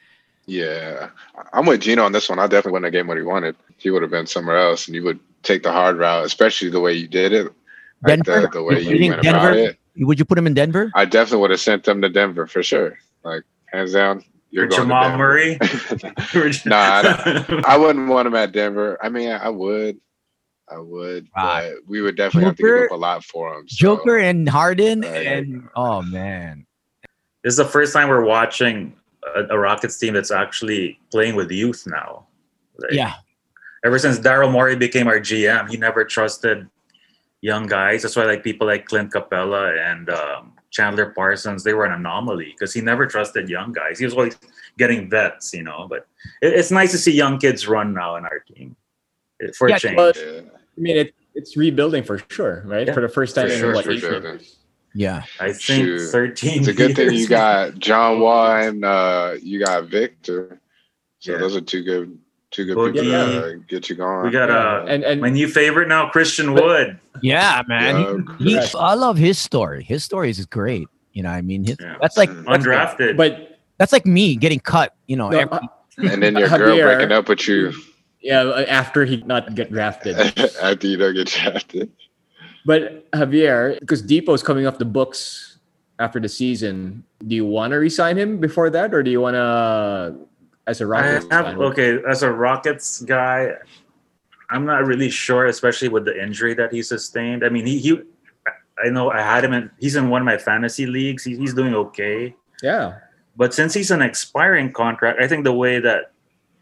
Yeah, 0.50 1.11
I'm 1.52 1.64
with 1.66 1.80
Gino 1.83 2.02
on 2.04 2.11
this 2.11 2.28
one. 2.28 2.40
I 2.40 2.47
definitely 2.49 2.73
wouldn't 2.73 2.87
have 2.87 2.92
gave 2.92 3.00
him 3.02 3.07
what 3.07 3.16
he 3.19 3.23
wanted. 3.23 3.54
He 3.76 3.90
would 3.90 4.02
have 4.02 4.11
been 4.11 4.26
somewhere 4.26 4.59
else, 4.59 4.88
and 4.88 4.97
you 4.97 5.04
would 5.04 5.21
take 5.45 5.62
the 5.62 5.71
hard 5.71 5.97
route, 5.97 6.25
especially 6.26 6.71
the 6.71 6.80
way 6.80 6.92
you 6.92 7.07
did 7.07 7.33
it, 7.33 7.45
like 8.02 8.23
Denver? 8.25 8.40
the, 8.42 8.49
the 8.49 8.62
way 8.64 8.80
You 8.80 8.90
you 8.90 8.99
think 8.99 9.14
went 9.14 9.26
about 9.28 9.52
Denver? 9.54 9.76
it. 9.97 10.04
would 10.07 10.19
you 10.19 10.25
put 10.25 10.37
him 10.37 10.49
in 10.49 10.54
Denver? 10.54 10.90
I 10.97 11.04
definitely 11.04 11.42
would 11.42 11.50
have 11.52 11.61
sent 11.61 11.85
them 11.85 12.02
to 12.02 12.09
Denver 12.09 12.49
for 12.49 12.64
sure. 12.64 12.99
Like 13.23 13.45
hands 13.66 13.92
down, 13.92 14.25
you're 14.50 14.64
With 14.66 14.71
going 14.76 14.83
Jamal 14.88 15.02
to 15.04 15.09
Denver. 15.11 15.19
Murray. 15.19 15.59
Nah, 16.66 17.02
I 17.04 17.62
I 17.69 17.76
wouldn't 17.76 18.09
want 18.09 18.26
him 18.26 18.35
at 18.35 18.50
Denver. 18.50 18.99
I 19.00 19.09
mean, 19.09 19.30
I 19.30 19.49
would, 19.50 20.00
I 20.69 20.78
would, 20.78 21.28
Right. 21.37 21.71
but 21.75 21.88
we 21.88 22.00
would 22.02 22.16
definitely 22.16 22.47
have 22.47 22.57
to 22.57 22.62
give 22.64 22.85
up 22.87 22.90
a 22.90 22.97
lot 22.97 23.23
for 23.25 23.54
him. 23.54 23.69
so- 23.69 23.76
Joker 23.78 24.19
and 24.19 24.49
Harden, 24.49 25.02
Right. 25.02 25.26
and 25.28 25.69
oh 25.76 26.02
man, 26.02 26.66
This 27.45 27.52
is 27.52 27.57
the 27.59 27.64
first 27.64 27.92
time 27.92 28.09
we're 28.09 28.25
watching 28.25 28.95
a, 29.37 29.45
a 29.50 29.59
Rockets 29.59 29.99
team 29.99 30.15
that's 30.15 30.31
actually 30.31 30.99
playing 31.11 31.35
with 31.37 31.50
youth 31.50 31.85
now. 31.87 32.27
Like, 32.79 32.93
yeah, 32.93 33.15
Ever 33.85 33.99
since 33.99 34.19
Daryl 34.19 34.50
Morey 34.53 34.77
became 34.77 35.07
our 35.07 35.19
GM, 35.19 35.71
he 35.71 35.77
never 35.79 36.05
trusted 36.05 36.69
young 37.41 37.67
guys. 37.67 38.03
That's 38.03 38.15
why 38.15 38.25
like 38.25 38.45
people 38.45 38.67
like 38.67 38.85
Clint 38.85 39.11
Capela 39.11 39.79
and 39.91 40.11
um, 40.11 40.53
Chandler 40.71 41.11
Parsons, 41.17 41.65
they 41.65 41.73
were 41.73 41.87
an 41.87 41.93
anomaly 41.93 42.53
because 42.53 42.75
he 42.75 42.83
never 42.83 43.07
trusted 43.07 43.49
young 43.49 43.73
guys. 43.73 43.99
He 43.99 44.05
was 44.05 44.12
always 44.12 44.37
getting 44.77 45.09
vets, 45.09 45.55
you 45.55 45.62
know. 45.62 45.87
But 45.89 46.07
it, 46.43 46.53
it's 46.53 46.71
nice 46.71 46.93
to 46.93 46.99
see 46.99 47.12
young 47.12 47.39
kids 47.39 47.67
run 47.67 47.95
now 47.95 48.17
in 48.17 48.25
our 48.25 48.41
team 48.41 48.77
for 49.57 49.71
Yeah, 49.71 49.77
a 49.77 49.79
change. 49.79 49.97
but- 49.97 50.19
I 50.19 50.81
mean, 50.81 50.97
it, 50.97 51.15
it's 51.35 51.57
rebuilding 51.57 52.05
for 52.05 52.23
sure, 52.29 52.62
right? 52.67 52.87
Yeah, 52.87 52.95
for 52.95 53.00
the 53.03 53.09
first 53.09 53.35
time 53.35 53.49
for 53.49 53.53
in 53.53 53.59
sure, 53.61 53.75
what 53.75 53.85
for 53.85 53.91
eight 53.93 54.00
sure. 54.00 54.21
years. 54.21 54.57
Yeah. 54.94 55.23
I 55.38 55.52
think 55.52 55.61
Shoot. 55.61 56.11
13. 56.11 56.59
It's 56.61 56.68
a 56.68 56.73
good 56.73 56.97
thing 56.97 57.12
you 57.12 57.28
got 57.28 57.78
John 57.78 58.20
Wall 58.20 58.50
and 58.56 58.85
uh, 58.85 59.35
you 59.40 59.64
got 59.64 59.85
Victor. 59.85 60.61
So 61.20 61.32
Yeah. 61.32 61.38
those 61.38 61.54
are 61.56 61.61
two 61.61 61.82
good, 61.85 62.18
two 62.50 62.64
good 62.66 62.76
Boogie. 62.76 62.92
people 62.94 63.09
Yeah. 63.09 63.25
to 63.26 63.44
uh, 63.44 63.52
get 63.68 63.88
you 63.90 63.97
going. 63.97 64.25
We 64.25 64.30
got 64.30 64.50
uh, 64.50 64.85
and 64.88 65.04
and 65.04 65.20
my 65.20 65.28
new 65.30 65.47
favorite 65.49 65.87
now, 65.88 66.09
Christian 66.11 66.54
Wood. 66.54 66.99
Yeah, 67.23 67.62
man. 67.68 68.26
Yeah, 68.40 68.47
he, 68.47 68.54
Correct. 68.54 68.75
I 68.78 68.94
love 68.94 69.16
his 69.16 69.38
story. 69.38 69.85
His 69.85 70.02
story 70.04 70.30
is 70.30 70.44
great. 70.47 70.88
You 71.12 71.23
know, 71.25 71.30
I 71.30 71.40
mean, 71.42 71.64
his, 71.64 71.76
Yeah. 71.80 71.97
that's 72.00 72.16
like 72.16 72.30
Mm. 72.30 72.44
that's, 72.47 72.64
Undrafted. 72.64 73.16
but 73.16 73.59
that's 73.78 73.92
like 73.92 74.06
me 74.06 74.37
getting 74.37 74.61
cut. 74.61 74.94
You 75.06 75.16
know, 75.16 75.28
No, 75.28 75.38
every- 75.38 75.59
uh, 75.59 76.11
and 76.11 76.23
then 76.23 76.37
your 76.37 76.49
girl 76.59 76.76
Javier- 76.76 76.97
breaking 76.97 77.12
up 77.12 77.28
with 77.28 77.47
you 77.47 77.73
yeah, 78.23 78.64
after 78.68 79.04
he 79.04 79.18
not 79.26 79.54
get 79.54 79.70
drafted. 79.73 80.16
after 80.62 80.87
you 80.87 80.97
don't 80.97 81.14
get 81.14 81.26
drafted. 81.28 81.90
But 82.64 83.11
Javier, 83.12 83.79
because 83.81 84.02
Dipo's 84.02 84.43
coming 84.43 84.67
off 84.67 84.79
the 84.79 84.85
books 84.85 85.59
after 85.99 86.21
the 86.21 86.29
season, 86.29 87.05
do 87.26 87.35
you 87.35 87.47
want 87.47 87.73
to 87.73 87.79
resign 87.79 88.19
him 88.19 88.38
before 88.38 88.71
that, 88.71 88.95
or 88.95 89.02
do 89.02 89.11
you 89.11 89.21
want 89.21 89.35
to, 89.35 90.17
as 90.67 90.81
a 90.81 90.87
Rockets 90.87 91.26
have 91.31 91.59
okay 91.59 91.99
as 92.09 92.23
a 92.23 92.31
Rockets 92.31 93.02
guy. 93.02 93.55
I'm 94.50 94.64
not 94.64 94.85
really 94.85 95.11
sure, 95.11 95.47
especially 95.47 95.88
with 95.88 96.05
the 96.05 96.21
injury 96.21 96.55
that 96.55 96.73
he 96.73 96.83
sustained. 96.83 97.45
I 97.45 97.49
mean, 97.49 97.67
he, 97.67 97.79
he 97.79 98.00
I 98.83 98.88
know 98.90 99.11
I 99.11 99.21
had 99.21 99.45
him 99.45 99.52
in. 99.52 99.71
He's 99.79 99.97
in 99.97 100.09
one 100.09 100.23
of 100.23 100.26
my 100.26 100.38
fantasy 100.38 100.87
leagues. 100.87 101.25
He, 101.25 101.37
he's 101.37 101.55
doing 101.55 101.75
okay, 101.75 102.35
Yeah, 102.62 102.99
but 103.37 103.55
since 103.55 103.75
he's 103.75 103.90
an 103.90 104.02
expiring 104.02 104.73
contract, 104.73 105.21
I 105.21 105.29
think 105.29 105.45
the 105.45 105.52
way 105.52 105.81
that 105.81 106.12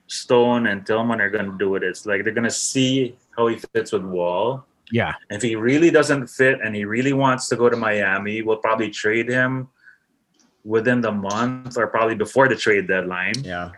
Stone 0.07 0.67
and 0.67 0.87
Tilman 0.87 1.21
are 1.21 1.31
going 1.31 1.51
to 1.51 1.59
do 1.59 1.75
it 1.77 1.83
is 1.83 2.07
like 2.07 2.25
they're 2.25 2.33
going 2.33 2.45
to 2.45 2.51
see 2.51 3.17
how 3.37 3.47
he 3.47 3.57
fits 3.75 3.93
with 3.93 4.05
Wall. 4.05 4.65
Yeah, 4.91 5.15
If 5.31 5.43
he 5.43 5.55
really 5.57 5.91
doesn't 5.91 6.29
fit 6.29 6.61
and 6.63 6.75
he 6.75 6.85
really 6.85 7.13
wants 7.13 7.49
to 7.49 7.57
go 7.57 7.69
to 7.69 7.77
Miami, 7.77 8.43
we'll 8.43 8.57
probably 8.59 8.91
trade 8.91 9.29
him 9.29 9.69
within 10.65 11.01
the 11.01 11.13
month 11.13 11.77
or 11.77 11.87
probably 11.87 12.15
before 12.15 12.49
the 12.49 12.57
trade 12.57 12.87
deadline. 12.89 13.35
yeah. 13.45 13.71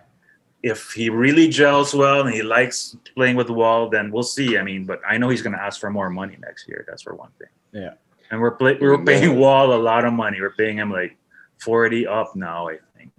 If 0.63 0.93
he 0.93 1.09
really 1.09 1.49
gels 1.49 1.95
well 1.95 2.27
and 2.27 2.35
he 2.35 2.43
likes 2.43 2.95
playing 3.17 3.37
with 3.37 3.49
Wall, 3.49 3.89
then 3.89 4.11
we'll 4.13 4.23
see. 4.23 4.59
I 4.59 4.63
mean, 4.63 4.85
but 4.85 5.01
I 5.09 5.17
know 5.17 5.31
he's 5.31 5.41
going 5.41 5.55
to 5.57 5.63
ask 5.63 5.81
for 5.81 5.89
more 5.91 6.11
money 6.11 6.37
next 6.39 6.69
year. 6.69 6.85
That's 6.87 7.01
for 7.03 7.15
one 7.15 7.31
thing. 7.39 7.49
Yeah. 7.73 7.95
And 8.31 8.41
we're 8.43 8.51
play- 8.51 8.77
we're 8.79 9.03
paying 9.03 9.39
Wall 9.39 9.73
a 9.73 9.81
lot 9.81 10.05
of 10.05 10.13
money. 10.13 10.39
We're 10.39 10.51
paying 10.53 10.77
him 10.77 10.91
like 10.93 11.17
forty 11.59 12.07
up 12.07 12.37
now. 12.37 12.69
I 12.69 12.79
think. 12.97 13.11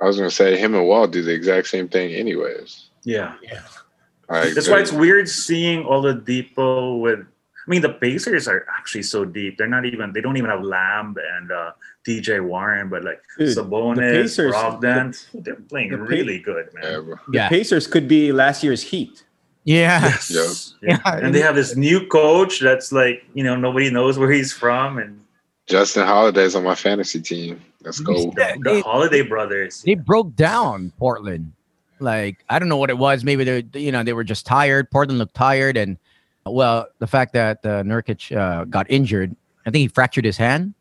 I 0.00 0.04
was 0.04 0.16
gonna 0.16 0.30
say 0.30 0.56
him 0.58 0.74
and 0.74 0.84
Wall 0.86 1.06
do 1.06 1.22
the 1.22 1.32
exact 1.32 1.68
same 1.68 1.86
thing, 1.88 2.12
anyways. 2.12 2.90
Yeah. 3.04 3.34
Yeah. 3.40 3.62
Like, 4.28 4.54
That's 4.54 4.68
why 4.68 4.80
it's 4.80 4.92
weird 4.92 5.28
seeing 5.28 5.84
all 5.84 6.02
the 6.02 6.14
depot 6.14 6.96
with. 6.96 7.20
I 7.20 7.70
mean, 7.70 7.82
the 7.82 7.92
Pacers 7.94 8.46
are 8.46 8.64
actually 8.78 9.02
so 9.02 9.24
deep. 9.24 9.58
They're 9.58 9.66
not 9.66 9.84
even. 9.84 10.12
They 10.12 10.20
don't 10.20 10.36
even 10.36 10.50
have 10.50 10.62
Lamb 10.62 11.16
and 11.36 11.50
uh, 11.50 11.72
TJ 12.06 12.44
Warren, 12.46 12.88
but 12.88 13.02
like 13.04 13.20
Dude, 13.38 13.48
the 13.56 13.62
Sabonis, 13.62 13.98
Pacers- 13.98 14.54
Brogdon, 14.54 15.26
they're 15.44 15.54
playing 15.56 15.90
the 15.90 15.98
Pa- 15.98 16.04
really 16.04 16.38
good, 16.38 16.68
yeah, 16.74 16.90
man. 16.90 17.04
bro. 17.04 17.14
The 17.28 17.32
yeah, 17.38 17.48
Pacers 17.48 17.86
could 17.88 18.06
be 18.06 18.30
last 18.32 18.62
year's 18.62 18.82
Heat. 18.82 19.24
yeah. 19.64 20.00
Yes. 20.30 20.74
Yeah. 20.80 20.98
Yeah. 21.04 21.16
And 21.18 21.34
they 21.34 21.40
have 21.40 21.56
this 21.56 21.74
new 21.74 22.06
coach 22.06 22.60
that's 22.60 22.92
like, 22.92 23.24
you 23.34 23.42
know, 23.42 23.56
nobody 23.56 23.90
knows 23.90 24.16
where 24.16 24.30
he's 24.30 24.52
from, 24.52 24.98
and 24.98 25.20
Justin 25.66 26.06
Holiday's 26.06 26.54
on 26.54 26.62
my 26.62 26.76
fantasy 26.76 27.20
team. 27.20 27.60
Let's 27.82 27.98
go. 27.98 28.32
Yeah, 28.38 28.54
the 28.54 28.62
they- 28.62 28.80
Holiday 28.82 29.22
Brothers. 29.22 29.82
they 29.82 29.94
broke 29.96 30.36
down 30.36 30.92
Portland. 30.98 31.52
Like 31.98 32.44
I 32.48 32.58
don't 32.58 32.68
know 32.68 32.76
what 32.76 32.90
it 32.90 32.98
was. 32.98 33.24
Maybe 33.24 33.44
they, 33.44 33.64
you 33.78 33.92
know, 33.92 34.02
they 34.02 34.12
were 34.12 34.24
just 34.24 34.46
tired. 34.46 34.90
Portland 34.90 35.18
looked 35.18 35.34
tired, 35.34 35.76
and 35.76 35.96
well, 36.44 36.86
the 36.98 37.06
fact 37.06 37.32
that 37.32 37.58
uh, 37.64 37.82
Nurkic 37.82 38.36
uh, 38.36 38.64
got 38.64 38.90
injured, 38.90 39.34
I 39.66 39.70
think 39.70 39.80
he 39.80 39.88
fractured 39.88 40.24
his 40.24 40.36
hand. 40.36 40.74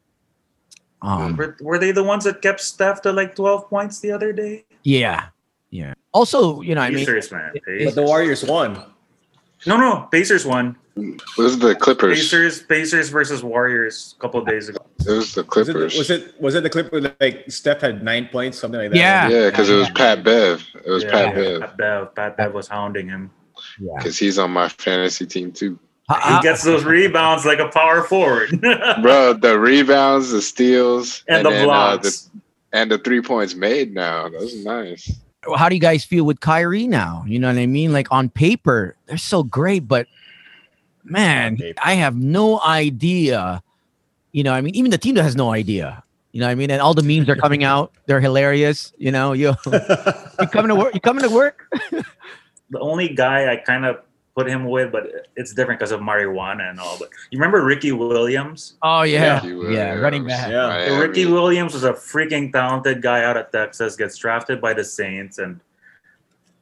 Um, 1.02 1.36
Were, 1.38 1.56
were 1.62 1.78
they 1.78 1.92
the 1.92 2.04
ones 2.04 2.24
that 2.24 2.42
kept 2.42 2.60
Steph 2.62 3.02
to 3.04 3.12
like 3.12 3.36
12 3.36 3.70
points 3.70 4.00
the 4.00 4.12
other 4.12 4.34
day? 4.34 4.66
yeah, 4.84 5.28
yeah. 5.70 5.94
Also, 6.14 6.62
you 6.62 6.74
know, 6.74 6.82
I 6.82 6.90
mean, 6.90 7.00
Pacers, 7.00 7.32
man. 7.32 7.52
it- 7.54 7.64
Pacers. 7.64 7.86
But 7.94 8.02
the 8.02 8.08
Warriors 8.08 8.44
won. 8.44 8.82
No, 9.68 9.78
no, 9.78 10.08
Pacers 10.12 10.46
won. 10.46 10.76
It 10.96 11.22
was 11.38 11.60
the 11.60 11.76
Clippers. 11.76 12.18
Pacers, 12.20 12.64
Pacers 12.64 13.10
versus 13.10 13.44
Warriors 13.44 14.16
a 14.18 14.22
couple 14.22 14.40
of 14.40 14.48
days 14.48 14.70
ago. 14.70 14.80
It 15.08 15.12
was 15.12 15.34
the 15.34 15.42
Was 15.44 15.50
Clippers. 15.50 15.96
it, 15.96 15.98
was 15.98 16.10
it 16.10 16.42
was 16.42 16.56
it 16.56 16.64
the 16.64 16.70
clip 16.70 16.92
where 16.92 17.14
like 17.22 17.46
Steph 17.50 17.82
had 17.82 18.04
nine 18.04 18.28
points, 18.32 18.60
something 18.60 18.80
like 18.80 18.92
that? 18.92 18.98
Yeah. 18.98 19.30
Yeah, 19.30 19.50
because 19.50 19.70
it 19.70 19.76
was 19.76 19.90
Pat 19.92 20.24
Bev. 20.24 20.64
It 20.86 20.90
was 20.90 21.04
Yeah, 21.04 21.12
Pat 21.12 21.36
Bev 21.36 21.60
Pat 21.62 21.78
Bev. 21.78 22.16
Pat 22.16 22.38
Bev 22.38 22.54
was 22.54 22.68
hounding 22.68 23.08
him. 23.10 23.32
yeah. 23.80 23.94
because 23.98 24.18
he's 24.20 24.38
on 24.40 24.52
my 24.52 24.68
fantasy 24.70 25.26
team 25.26 25.52
too. 25.52 25.80
How- 26.10 26.38
He 26.38 26.44
gets 26.44 26.64
those 26.64 26.84
rebounds 26.84 27.46
like 27.46 27.60
a 27.60 27.68
power 27.70 28.04
forward. 28.04 28.50
Bro, 29.02 29.34
the 29.42 29.58
rebounds, 29.60 30.32
the 30.32 30.42
steals, 30.42 31.24
and 31.28 31.46
the 31.46 31.50
then, 31.50 31.62
uh, 31.64 31.66
blocks. 31.66 32.22
the, 32.22 32.42
and 32.74 32.92
the 32.92 32.98
three 33.00 33.22
points 33.22 33.56
made 33.56 33.94
now. 33.94 34.30
Those 34.30 34.54
are 34.66 34.84
nice. 34.84 35.12
how 35.58 35.68
do 35.70 35.74
you 35.76 35.82
guys 35.82 36.04
feel 36.06 36.24
with 36.26 36.42
Kyrie 36.42 36.86
now? 36.88 37.24
You 37.28 37.40
know 37.40 37.48
what 37.48 37.58
I 37.58 37.66
mean? 37.66 37.92
Like 37.92 38.12
on 38.12 38.30
paper, 38.30 38.96
they're 39.08 39.18
so 39.18 39.42
great, 39.44 39.88
but 39.88 40.08
man, 41.04 41.58
I 41.84 41.94
have 41.94 42.16
no 42.18 42.60
idea. 42.62 43.64
You 44.36 44.44
know, 44.44 44.52
I 44.52 44.60
mean, 44.60 44.76
even 44.76 44.92
the 44.92 44.98
team 44.98 45.16
that 45.16 45.24
has 45.24 45.38
no 45.38 45.54
idea. 45.54 46.04
You 46.34 46.42
know 46.42 46.48
what 46.48 46.52
I 46.52 46.56
mean? 46.56 46.70
And 46.70 46.82
all 46.82 46.94
the 46.94 47.02
memes 47.02 47.30
are 47.30 47.38
coming 47.38 47.64
out. 47.64 47.94
They're 48.06 48.20
hilarious. 48.20 48.92
You 48.98 49.10
know, 49.10 49.32
you 49.42 49.56
you 49.66 50.48
coming 50.52 50.68
to 50.68 50.76
work? 50.76 50.94
You 50.94 51.00
coming 51.00 51.24
to 51.24 51.30
work? 51.30 51.74
the 52.70 52.80
only 52.82 53.08
guy 53.08 53.50
I 53.50 53.56
kind 53.56 53.86
of 53.86 54.02
put 54.36 54.50
him 54.50 54.66
with, 54.66 54.92
but 54.92 55.30
it's 55.38 55.54
different 55.54 55.80
because 55.80 55.94
of 55.94 56.02
marijuana 56.02 56.70
and 56.70 56.82
all. 56.82 56.98
But 57.00 57.12
you 57.32 57.40
remember 57.40 57.64
Ricky 57.64 57.94
Williams? 57.94 58.74
Oh 58.82 59.04
yeah, 59.04 59.36
Ricky 59.36 59.74
yeah, 59.74 59.94
running 59.94 60.28
back. 60.28 60.52
Yeah. 60.52 60.68
Miami. 60.68 61.08
Ricky 61.08 61.26
Williams 61.28 61.74
was 61.74 61.86
a 61.86 61.94
freaking 61.94 62.52
talented 62.52 63.02
guy 63.02 63.24
out 63.24 63.38
of 63.38 63.50
Texas, 63.54 63.96
gets 63.96 64.18
drafted 64.18 64.60
by 64.60 64.74
the 64.74 64.84
Saints, 64.84 65.38
and 65.38 65.62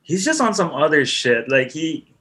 he's 0.04 0.24
just 0.24 0.42
on 0.42 0.54
some 0.54 0.70
other 0.70 1.08
shit. 1.08 1.50
Like 1.50 1.72
he, 1.72 2.14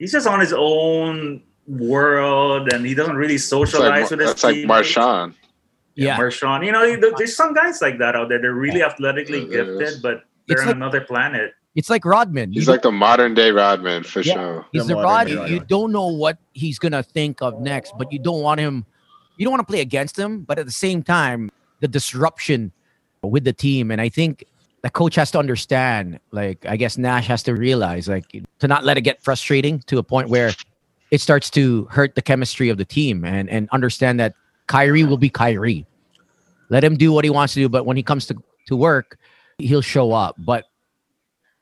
he's 0.00 0.10
just 0.10 0.26
on 0.26 0.40
his 0.40 0.52
own 0.52 1.42
world, 1.66 2.72
and 2.72 2.84
he 2.86 2.94
doesn't 2.94 3.16
really 3.16 3.38
socialize 3.38 4.02
like, 4.02 4.10
with 4.10 4.20
his 4.20 4.28
that's 4.30 4.44
like. 4.44 4.56
Marshawn. 4.56 5.34
Yeah, 5.94 6.16
Marshawn. 6.18 6.64
You 6.64 6.72
know, 6.72 6.96
there's 7.16 7.34
some 7.36 7.54
guys 7.54 7.80
like 7.80 7.98
that 7.98 8.14
out 8.14 8.28
there. 8.28 8.40
They're 8.40 8.52
really 8.54 8.82
athletically 8.82 9.40
Yeah, 9.46 9.64
gifted, 9.64 10.02
but 10.02 10.24
they're 10.46 10.56
It's 10.58 10.60
on 10.62 10.66
like- 10.68 10.76
another 10.76 11.00
planet. 11.00 11.52
it's 11.74 11.88
like 11.90 12.04
Rodman. 12.04 12.52
He's 12.52 12.66
You 12.66 12.72
like 12.72 12.82
the 12.82 12.92
modern 12.92 13.34
day 13.34 13.50
Rodman 13.50 14.02
for 14.02 14.20
Yeah. 14.20 14.34
sure. 14.34 14.66
He's 14.72 14.86
The 14.86 14.94
the 14.94 15.02
rod. 15.02 15.28
You, 15.28 15.44
you 15.46 15.60
don't 15.60 15.92
know 15.92 16.06
what 16.08 16.38
he's 16.52 16.78
gonna 16.78 17.02
think 17.02 17.40
of 17.42 17.60
next, 17.60 17.92
but 17.98 18.12
you 18.12 18.18
don't 18.18 18.40
want 18.42 18.60
him. 18.60 18.84
You 19.38 19.44
don't 19.44 19.52
want 19.52 19.66
to 19.66 19.70
play 19.70 19.80
against 19.80 20.18
him, 20.18 20.40
but 20.40 20.58
at 20.58 20.64
the 20.66 20.72
same 20.72 21.02
time, 21.02 21.50
the 21.80 21.88
disruption 21.88 22.72
with 23.22 23.44
the 23.44 23.52
team, 23.52 23.90
and 23.90 24.00
I 24.00 24.08
think 24.08 24.44
the 24.82 24.88
coach 24.90 25.14
has 25.16 25.30
to 25.32 25.38
understand. 25.38 26.20
Like, 26.30 26.64
I 26.66 26.76
guess 26.76 26.96
Nash 26.96 27.26
has 27.26 27.42
to 27.44 27.54
realize, 27.54 28.08
like, 28.08 28.24
to 28.60 28.68
not 28.68 28.84
let 28.84 28.96
it 28.96 29.02
get 29.02 29.22
frustrating 29.22 29.80
to 29.88 29.98
a 29.98 30.02
point 30.02 30.28
where 30.28 30.52
it 31.10 31.20
starts 31.20 31.50
to 31.50 31.84
hurt 31.90 32.14
the 32.14 32.22
chemistry 32.22 32.68
of 32.68 32.78
the 32.78 32.84
team, 32.84 33.24
and 33.24 33.48
and 33.48 33.68
understand 33.70 34.18
that 34.20 34.34
Kyrie 34.66 35.04
will 35.04 35.16
be 35.18 35.28
Kyrie. 35.30 35.86
Let 36.68 36.82
him 36.82 36.96
do 36.96 37.12
what 37.12 37.24
he 37.24 37.30
wants 37.30 37.54
to 37.54 37.60
do, 37.60 37.68
but 37.68 37.86
when 37.86 37.96
he 37.96 38.02
comes 38.02 38.26
to 38.26 38.36
to 38.66 38.76
work, 38.76 39.18
he'll 39.58 39.82
show 39.82 40.12
up. 40.12 40.34
But 40.38 40.64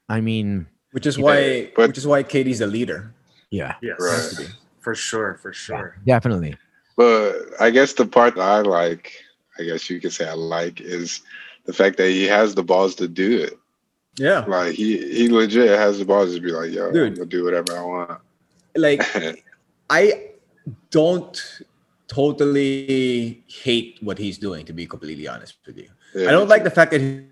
I 0.08 0.20
mean, 0.20 0.66
which 0.92 1.06
is 1.06 1.18
why 1.18 1.70
but- 1.76 1.88
which 1.88 1.98
is 1.98 2.06
why 2.06 2.22
KD's 2.22 2.58
the 2.60 2.66
leader. 2.66 3.12
yeah, 3.50 3.74
Yes, 3.82 3.96
Right. 4.00 4.48
for 4.80 4.94
sure, 4.94 5.38
for 5.42 5.52
sure. 5.52 5.96
definitely. 6.06 6.56
But 6.96 7.32
I 7.60 7.70
guess 7.70 7.92
the 7.94 8.06
part 8.06 8.34
that 8.36 8.42
I 8.42 8.60
like, 8.60 9.12
I 9.58 9.64
guess 9.64 9.90
you 9.90 10.00
could 10.00 10.12
say 10.12 10.28
I 10.28 10.32
like, 10.34 10.80
is 10.80 11.20
the 11.66 11.72
fact 11.72 11.96
that 11.98 12.08
he 12.10 12.24
has 12.24 12.54
the 12.54 12.62
balls 12.62 12.94
to 12.96 13.08
do 13.08 13.40
it. 13.42 13.58
Yeah. 14.16 14.40
Like 14.46 14.74
he 14.74 14.98
he 15.12 15.28
legit 15.28 15.68
has 15.78 15.98
the 15.98 16.04
balls 16.04 16.34
to 16.34 16.40
be 16.40 16.52
like, 16.52 16.70
yo, 16.72 16.90
Dude. 16.92 17.08
I'm 17.08 17.14
gonna 17.14 17.26
do 17.26 17.44
whatever 17.44 17.76
I 17.76 17.82
want. 17.82 18.20
Like 18.76 19.02
I 19.90 20.30
don't 20.90 21.62
totally 22.08 23.44
hate 23.48 23.98
what 24.00 24.18
he's 24.18 24.38
doing, 24.38 24.64
to 24.66 24.72
be 24.72 24.86
completely 24.86 25.28
honest 25.28 25.56
with 25.66 25.76
you. 25.78 25.88
Yeah, 26.14 26.28
I 26.28 26.32
don't 26.32 26.48
like 26.48 26.64
the 26.64 26.70
fact 26.70 26.92
that 26.92 27.00
he 27.00 27.22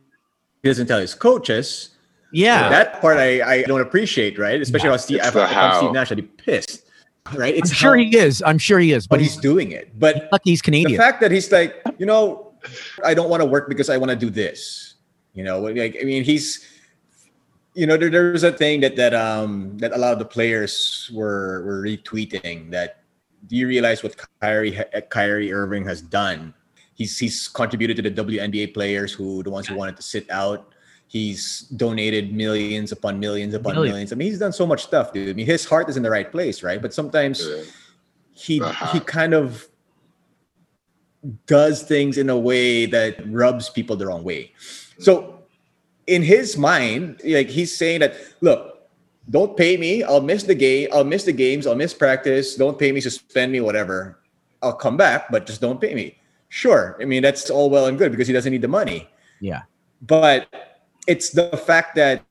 doesn't 0.64 0.86
tell 0.86 0.98
his 1.00 1.14
coaches. 1.14 1.90
Yeah. 2.32 2.68
That 2.68 3.00
part 3.00 3.18
I, 3.18 3.42
I 3.58 3.62
don't 3.62 3.80
appreciate, 3.80 4.38
right? 4.38 4.60
Especially 4.60 4.88
Yeah. 4.88 4.96
Steve, 4.96 5.20
if 5.22 5.34
the 5.34 5.42
I'm 5.42 5.76
Steve. 5.78 5.92
Nash, 5.92 6.12
I'd 6.12 6.16
be 6.16 6.22
pissed. 6.22 6.86
Right? 7.34 7.54
I'm 7.56 7.68
sure 7.68 7.96
how- 7.96 8.02
he 8.02 8.16
is. 8.16 8.42
I'm 8.44 8.58
sure 8.58 8.78
he 8.78 8.92
is. 8.92 9.06
but 9.06 9.16
But 9.16 9.20
he's 9.20 9.32
he's 9.34 9.40
doing 9.40 9.70
it. 9.72 9.96
But 9.98 10.28
lucky 10.32 10.50
he's 10.50 10.62
Canadian. 10.62 10.92
the 10.92 10.98
fact 10.98 11.20
that 11.20 11.30
he's 11.30 11.52
like, 11.52 11.76
you 11.98 12.06
know, 12.06 12.52
I 13.04 13.14
don't 13.14 13.28
want 13.28 13.42
to 13.42 13.46
work 13.46 13.68
because 13.68 13.90
I 13.90 13.96
want 13.96 14.10
to 14.10 14.16
do 14.16 14.30
this. 14.30 14.94
You 15.34 15.44
know, 15.44 15.60
like 15.60 15.96
I 16.00 16.04
mean, 16.04 16.24
he's, 16.24 16.66
you 17.74 17.86
know, 17.86 17.96
there, 17.96 18.10
there's 18.10 18.42
a 18.42 18.52
thing 18.52 18.80
that 18.80 18.96
that 18.96 19.14
um 19.14 19.78
that 19.78 19.92
a 19.92 19.98
lot 19.98 20.12
of 20.12 20.18
the 20.18 20.24
players 20.24 21.10
were 21.12 21.62
were 21.64 21.82
retweeting. 21.82 22.70
That 22.70 23.02
do 23.46 23.56
you 23.56 23.66
realize 23.66 24.02
what 24.02 24.14
Kyrie 24.40 24.78
Kyrie 25.08 25.52
Irving 25.52 25.84
has 25.86 26.02
done? 26.02 26.54
He's 26.94 27.18
he's 27.18 27.48
contributed 27.48 27.96
to 27.96 28.02
the 28.02 28.10
WNBA 28.10 28.74
players 28.74 29.12
who 29.12 29.42
the 29.42 29.50
ones 29.50 29.66
who 29.66 29.74
wanted 29.74 29.96
to 29.96 30.02
sit 30.02 30.30
out. 30.30 30.74
He's 31.08 31.60
donated 31.76 32.32
millions 32.32 32.90
upon 32.92 33.20
millions 33.20 33.52
upon 33.54 33.74
Millions. 33.74 33.92
millions. 33.92 34.12
I 34.12 34.16
mean, 34.16 34.28
he's 34.28 34.38
done 34.38 34.52
so 34.52 34.66
much 34.66 34.82
stuff, 34.82 35.12
dude. 35.12 35.28
I 35.28 35.32
mean, 35.34 35.44
his 35.44 35.64
heart 35.64 35.88
is 35.90 35.98
in 35.98 36.02
the 36.02 36.10
right 36.10 36.30
place, 36.30 36.62
right? 36.62 36.80
But 36.80 36.94
sometimes 36.94 37.46
he 38.32 38.60
Uh-huh. 38.62 38.92
he 38.92 39.00
kind 39.00 39.34
of 39.34 39.68
does 41.46 41.82
things 41.82 42.18
in 42.18 42.28
a 42.30 42.38
way 42.38 42.86
that 42.86 43.16
rubs 43.30 43.70
people 43.70 43.94
the 43.96 44.06
wrong 44.06 44.24
way. 44.24 44.52
So 44.98 45.31
in 46.06 46.22
his 46.22 46.56
mind, 46.56 47.20
like 47.24 47.48
he's 47.48 47.76
saying 47.76 48.00
that, 48.00 48.14
look, 48.40 48.88
don't 49.30 49.56
pay 49.56 49.76
me. 49.76 50.02
I'll 50.02 50.20
miss 50.20 50.42
the 50.42 50.54
game. 50.54 50.88
I'll 50.92 51.04
miss 51.04 51.24
the 51.24 51.32
games. 51.32 51.66
I'll 51.66 51.76
miss 51.76 51.94
practice. 51.94 52.56
Don't 52.56 52.78
pay 52.78 52.90
me, 52.92 53.00
suspend 53.00 53.52
me, 53.52 53.60
whatever. 53.60 54.18
I'll 54.62 54.72
come 54.72 54.96
back, 54.96 55.30
but 55.30 55.46
just 55.46 55.60
don't 55.60 55.80
pay 55.80 55.94
me. 55.94 56.18
Sure. 56.48 56.96
I 57.00 57.04
mean, 57.04 57.22
that's 57.22 57.48
all 57.50 57.70
well 57.70 57.86
and 57.86 57.96
good 57.96 58.10
because 58.10 58.26
he 58.26 58.32
doesn't 58.32 58.52
need 58.52 58.62
the 58.62 58.68
money. 58.68 59.08
Yeah. 59.40 59.62
But 60.02 60.52
it's 61.06 61.30
the 61.30 61.56
fact 61.56 61.94
that, 61.96 62.24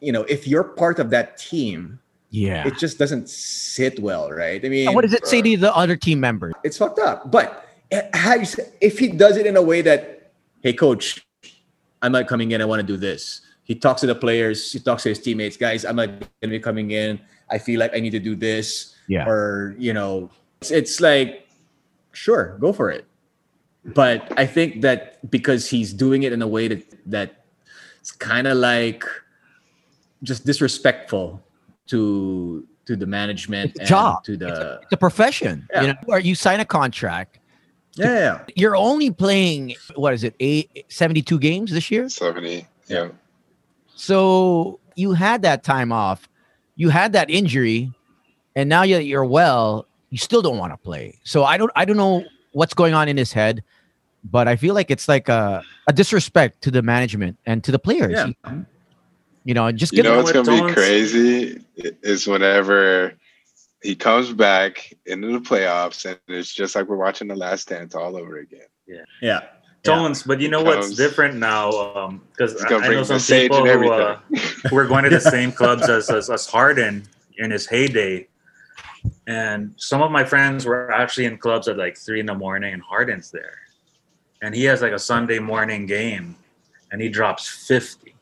you 0.00 0.12
know, 0.12 0.22
if 0.24 0.46
you're 0.46 0.64
part 0.64 0.98
of 0.98 1.10
that 1.10 1.38
team, 1.38 2.00
Yeah. 2.30 2.66
it 2.66 2.76
just 2.78 2.98
doesn't 2.98 3.28
sit 3.28 3.98
well, 4.00 4.30
right? 4.30 4.64
I 4.64 4.68
mean, 4.68 4.86
And 4.88 4.94
what 4.94 5.02
does 5.02 5.14
it 5.14 5.26
say 5.26 5.42
to 5.42 5.56
the 5.56 5.74
other 5.74 5.96
team 5.96 6.20
members? 6.20 6.54
it's 6.64 6.76
fucked 6.78 6.98
up. 6.98 7.30
But 7.30 7.64
eh, 7.90 8.02
how 8.14 8.34
you 8.34 8.44
say- 8.44 8.68
if 8.80 8.98
he 8.98 9.08
does 9.08 9.36
it 9.36 9.46
in 9.46 9.56
a 9.56 9.62
way 9.62 9.80
that, 9.82 10.32
hey, 10.62 10.72
coach, 10.72 11.24
I'm 12.02 12.12
not 12.12 12.26
coming 12.28 12.50
in. 12.52 12.60
I 12.60 12.64
want 12.64 12.80
to 12.80 12.86
do 12.86 12.96
this. 12.96 13.42
He 13.64 13.74
talks 13.74 14.00
to 14.00 14.06
the 14.06 14.14
players. 14.14 14.72
He 14.72 14.78
talks 14.80 15.04
to 15.04 15.10
his 15.10 15.20
teammates. 15.20 15.56
Guys, 15.56 15.84
I'm 15.84 15.96
not 15.96 16.08
going 16.08 16.28
to 16.42 16.48
be 16.48 16.58
coming 16.60 16.90
in. 16.90 17.20
I 17.50 17.58
feel 17.58 17.78
like 17.78 17.94
I 17.94 18.00
need 18.00 18.10
to 18.10 18.18
do 18.18 18.34
this. 18.34 18.94
Yeah. 19.08 19.28
Or 19.28 19.74
you 19.78 19.92
know, 19.92 20.30
it's, 20.60 20.70
it's 20.70 21.00
like, 21.00 21.48
sure, 22.12 22.56
go 22.58 22.72
for 22.72 22.90
it. 22.90 23.06
But 23.84 24.32
I 24.36 24.46
think 24.46 24.82
that 24.82 25.30
because 25.30 25.68
he's 25.68 25.92
doing 25.92 26.22
it 26.24 26.32
in 26.32 26.42
a 26.42 26.48
way 26.48 26.68
that 26.68 26.84
that 27.10 27.44
it's 28.00 28.12
kind 28.12 28.46
of 28.46 28.58
like 28.58 29.04
just 30.22 30.44
disrespectful 30.44 31.42
to 31.88 32.66
to 32.86 32.96
the 32.96 33.06
management 33.06 33.70
It's 33.70 33.78
a 33.78 33.82
and 33.82 33.88
job. 33.88 34.24
to 34.24 34.36
the 34.36 34.80
It's 34.82 34.92
a 34.92 34.96
profession. 34.96 35.66
Yeah. 35.72 35.80
You 35.80 35.86
know, 35.88 35.94
where 36.04 36.18
you 36.18 36.34
sign 36.34 36.60
a 36.60 36.64
contract. 36.64 37.39
Yeah, 37.94 38.06
yeah, 38.06 38.18
yeah. 38.18 38.44
You're 38.54 38.76
only 38.76 39.10
playing 39.10 39.74
what 39.94 40.14
is 40.14 40.24
it, 40.24 40.34
eight, 40.40 40.86
72 40.88 41.38
games 41.38 41.72
this 41.72 41.90
year? 41.90 42.08
70. 42.08 42.66
Yeah. 42.86 43.08
So 43.94 44.80
you 44.96 45.12
had 45.12 45.42
that 45.42 45.62
time 45.62 45.92
off, 45.92 46.28
you 46.76 46.88
had 46.88 47.12
that 47.12 47.30
injury, 47.30 47.92
and 48.56 48.68
now 48.68 48.86
that 48.86 49.04
you're 49.04 49.24
well, 49.24 49.86
you 50.10 50.18
still 50.18 50.42
don't 50.42 50.58
want 50.58 50.72
to 50.72 50.76
play. 50.76 51.18
So 51.24 51.44
I 51.44 51.56
don't 51.56 51.70
I 51.76 51.84
don't 51.84 51.96
know 51.96 52.24
what's 52.52 52.74
going 52.74 52.94
on 52.94 53.08
in 53.08 53.16
his 53.16 53.32
head, 53.32 53.62
but 54.24 54.48
I 54.48 54.56
feel 54.56 54.74
like 54.74 54.90
it's 54.90 55.08
like 55.08 55.28
a, 55.28 55.62
a 55.86 55.92
disrespect 55.92 56.62
to 56.62 56.70
the 56.70 56.82
management 56.82 57.38
and 57.46 57.62
to 57.64 57.72
the 57.72 57.78
players. 57.78 58.12
Yeah. 58.12 58.62
You 59.44 59.54
know, 59.54 59.70
just 59.72 59.92
You 59.92 60.02
know 60.02 60.16
what's 60.18 60.32
gonna 60.32 60.66
be 60.66 60.72
crazy 60.72 61.60
is 61.76 62.26
whenever 62.26 63.14
he 63.82 63.94
comes 63.94 64.32
back 64.32 64.94
into 65.06 65.32
the 65.32 65.40
playoffs 65.40 66.04
and 66.04 66.18
it's 66.28 66.52
just 66.52 66.74
like 66.74 66.86
we're 66.86 66.96
watching 66.96 67.28
the 67.28 67.36
last 67.36 67.68
dance 67.68 67.94
all 67.94 68.16
over 68.16 68.38
again. 68.38 68.66
Yeah. 68.86 69.04
Yeah. 69.22 69.40
Tones, 69.82 70.22
but 70.22 70.40
you 70.40 70.48
know 70.48 70.62
what's 70.62 70.94
different 70.94 71.36
now? 71.36 71.70
Because 72.32 72.62
um, 72.64 72.82
I, 72.82 72.86
I 72.86 72.88
know 72.88 73.02
some 73.02 73.18
people 73.18 73.64
who, 73.64 73.90
uh, 73.90 74.18
who 74.68 74.76
are 74.76 74.86
going 74.86 75.04
to 75.04 75.10
the 75.10 75.20
same 75.20 75.52
clubs 75.52 75.88
as, 75.88 76.10
as 76.10 76.28
as 76.28 76.46
Harden 76.46 77.08
in 77.38 77.50
his 77.50 77.66
heyday, 77.66 78.28
and 79.26 79.72
some 79.78 80.02
of 80.02 80.10
my 80.10 80.22
friends 80.22 80.66
were 80.66 80.92
actually 80.92 81.24
in 81.24 81.38
clubs 81.38 81.66
at 81.66 81.78
like 81.78 81.96
three 81.96 82.20
in 82.20 82.26
the 82.26 82.34
morning, 82.34 82.74
and 82.74 82.82
Harden's 82.82 83.30
there, 83.30 83.58
and 84.42 84.54
he 84.54 84.64
has 84.64 84.82
like 84.82 84.92
a 84.92 84.98
Sunday 84.98 85.38
morning 85.38 85.86
game, 85.86 86.36
and 86.92 87.00
he 87.00 87.08
drops 87.08 87.48
fifty, 87.48 88.14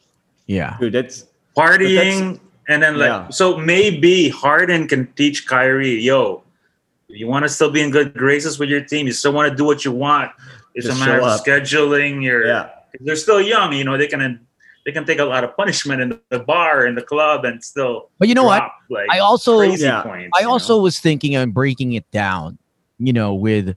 yeah. 0.47 0.77
Dude, 0.79 0.93
that's 0.93 1.27
partying, 1.57 2.41
and 2.69 2.83
then 2.83 2.99
like 2.99 3.09
Yeah. 3.09 3.29
so 3.31 3.57
maybe 3.57 4.29
Harden 4.29 4.87
can 4.89 5.07
teach 5.15 5.47
Kyrie, 5.47 5.99
yo. 6.00 6.43
You 7.09 7.26
want 7.26 7.45
to 7.45 7.49
still 7.49 7.71
be 7.71 7.81
in 7.81 7.91
good 7.91 8.13
graces 8.13 8.59
with 8.59 8.69
your 8.69 8.83
team. 8.83 9.07
You 9.07 9.13
still 9.15 9.33
want 9.33 9.49
to 9.50 9.57
do 9.57 9.65
what 9.65 9.83
you 9.85 9.93
want. 9.93 10.31
It's 10.75 10.87
Just 10.87 11.00
a 11.00 11.07
matter 11.07 11.19
of 11.19 11.25
up. 11.25 11.45
scheduling 11.45 12.23
your 12.23 12.47
yeah. 12.47 12.69
they're 13.00 13.17
still 13.17 13.41
young, 13.41 13.73
you 13.73 13.83
know, 13.85 13.97
they 13.97 14.07
can 14.07 14.47
they 14.85 14.93
can 14.93 15.04
take 15.04 15.19
a 15.19 15.25
lot 15.25 15.43
of 15.45 15.57
punishment 15.57 16.00
in 16.00 16.21
the 16.31 16.39
bar 16.39 16.87
in 16.87 16.95
the 16.95 17.02
club 17.02 17.45
and 17.45 17.63
still 17.65 18.11
But 18.19 18.28
you 18.28 18.35
know 18.35 18.45
what? 18.45 18.63
like 18.91 19.09
I 19.11 19.19
also 19.21 19.59
crazy 19.59 19.85
Yeah. 19.85 20.02
points. 20.02 20.39
I 20.39 20.45
also 20.45 20.76
know? 20.76 20.83
was 20.83 20.99
thinking 21.00 21.35
of 21.37 21.52
breaking 21.52 21.93
it 21.95 22.09
down, 22.11 22.59
you 22.99 23.13
know, 23.13 23.35
with 23.35 23.75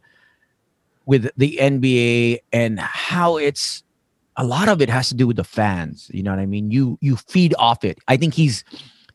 with 1.05 1.31
the 1.37 1.57
NBA 1.59 2.39
and 2.53 2.79
how 2.79 3.37
it's 3.37 3.83
a 4.37 4.45
lot 4.45 4.69
of 4.69 4.81
it 4.81 4.89
has 4.89 5.09
to 5.09 5.15
do 5.15 5.27
with 5.27 5.37
the 5.37 5.43
fans. 5.43 6.09
You 6.13 6.23
know 6.23 6.31
what 6.31 6.39
I 6.39 6.45
mean? 6.45 6.71
You 6.71 6.97
you 7.01 7.15
feed 7.15 7.53
off 7.59 7.83
it. 7.83 7.99
I 8.07 8.17
think 8.17 8.33
he's 8.33 8.63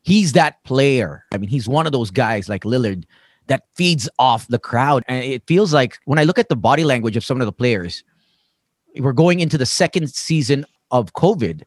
he's 0.03 0.33
that 0.33 0.63
player. 0.63 1.23
I 1.33 1.37
mean, 1.37 1.49
he's 1.49 1.67
one 1.67 1.85
of 1.85 1.91
those 1.91 2.11
guys 2.11 2.47
like 2.49 2.63
Lillard 2.63 3.03
that 3.47 3.63
feeds 3.75 4.09
off 4.19 4.47
the 4.47 4.59
crowd. 4.59 5.03
And 5.07 5.23
it 5.23 5.43
feels 5.47 5.73
like 5.73 5.97
when 6.05 6.19
I 6.19 6.23
look 6.23 6.37
at 6.39 6.49
the 6.49 6.55
body 6.55 6.83
language 6.83 7.17
of 7.17 7.25
some 7.25 7.41
of 7.41 7.45
the 7.45 7.51
players, 7.51 8.03
we're 8.97 9.13
going 9.13 9.39
into 9.39 9.57
the 9.57 9.65
second 9.65 10.09
season 10.09 10.65
of 10.91 11.13
COVID, 11.13 11.63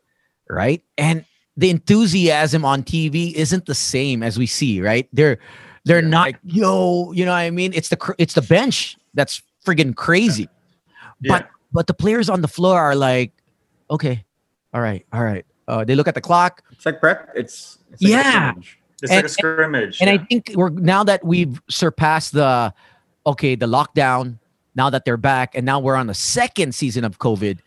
right? 0.48 0.82
And 0.98 1.24
the 1.56 1.70
enthusiasm 1.70 2.64
on 2.64 2.82
TV 2.82 3.32
isn't 3.34 3.66
the 3.66 3.74
same 3.74 4.22
as 4.22 4.38
we 4.38 4.46
see, 4.46 4.80
right? 4.80 5.08
They're 5.12 5.38
they're 5.84 6.02
not 6.02 6.26
like, 6.26 6.38
yo, 6.44 7.12
you 7.12 7.24
know 7.24 7.32
what 7.32 7.38
I 7.38 7.50
mean? 7.50 7.72
It's 7.74 7.88
the 7.88 8.14
it's 8.18 8.34
the 8.34 8.42
bench 8.42 8.96
that's 9.14 9.42
friggin' 9.66 9.96
crazy. 9.96 10.48
But 11.22 11.48
but 11.72 11.86
the 11.86 11.94
players 11.94 12.28
on 12.28 12.40
the 12.40 12.48
floor 12.48 12.78
are 12.78 12.94
like, 12.94 13.32
okay, 13.90 14.24
all 14.72 14.81
right, 14.81 15.05
all 15.12 15.22
right. 15.24 15.44
Uh, 15.68 15.85
they 15.85 15.94
look 15.94 16.09
at 16.09 16.14
the 16.14 16.20
clock, 16.20 16.62
It's 16.72 16.85
like 16.87 17.00
prep. 17.00 17.31
It's, 17.35 17.79
it's 17.92 18.03
like 18.03 18.11
Yeah. 18.11 18.53
it's 19.03 19.11
and- 19.11 19.11
like 19.11 19.24
a 19.24 19.29
scrimmage. 19.29 20.00
and 20.00 20.11
I 20.11 20.14
yeah. 20.14 20.24
think 20.29 20.53
we're 20.55 20.70
now 20.70 21.05
that 21.05 21.24
we've 21.24 21.61
surpassed 21.68 22.33
the 22.33 22.72
okay, 23.26 23.55
the 23.55 23.66
lockdown, 23.66 24.38
now 24.74 24.90
that 24.90 25.05
they're 25.05 25.16
back, 25.16 25.55
and 25.55 25.64
now 25.66 25.79
we're 25.79 25.94
on 25.96 26.07
the 26.07 26.14
second 26.14 26.74
season 26.74 27.05
of 27.05 27.18
COVID, 27.18 27.59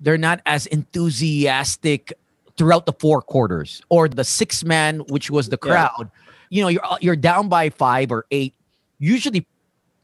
they're 0.00 0.18
not 0.18 0.40
as 0.46 0.66
enthusiastic 0.66 2.12
throughout 2.56 2.86
the 2.86 2.92
four 2.98 3.22
quarters 3.22 3.80
or 3.88 4.08
the 4.08 4.24
six 4.24 4.64
man, 4.64 5.00
which 5.08 5.30
was 5.30 5.48
the 5.48 5.58
Yeah. 5.64 5.70
crowd. 5.88 6.10
You 6.50 6.62
know, 6.62 6.68
you're 6.68 6.82
you're 7.00 7.16
down 7.16 7.48
by 7.48 7.70
five 7.70 8.10
or 8.12 8.26
eight. 8.30 8.54
Usually, 8.98 9.46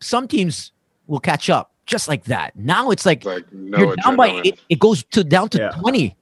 some 0.00 0.28
teams 0.28 0.72
will 1.06 1.20
catch 1.20 1.50
up 1.50 1.72
just 1.86 2.08
like 2.08 2.24
that. 2.24 2.56
Now 2.56 2.90
it's 2.90 3.04
like 3.06 3.24
Like 3.24 3.50
no 3.52 3.78
you're 3.78 3.96
down 3.96 4.16
by 4.16 4.40
eight, 4.44 4.58
it 4.68 4.78
goes 4.78 5.04
to 5.12 5.24
down 5.24 5.48
to 5.50 5.58
Yeah. 5.58 5.70
twenty, 5.70 6.16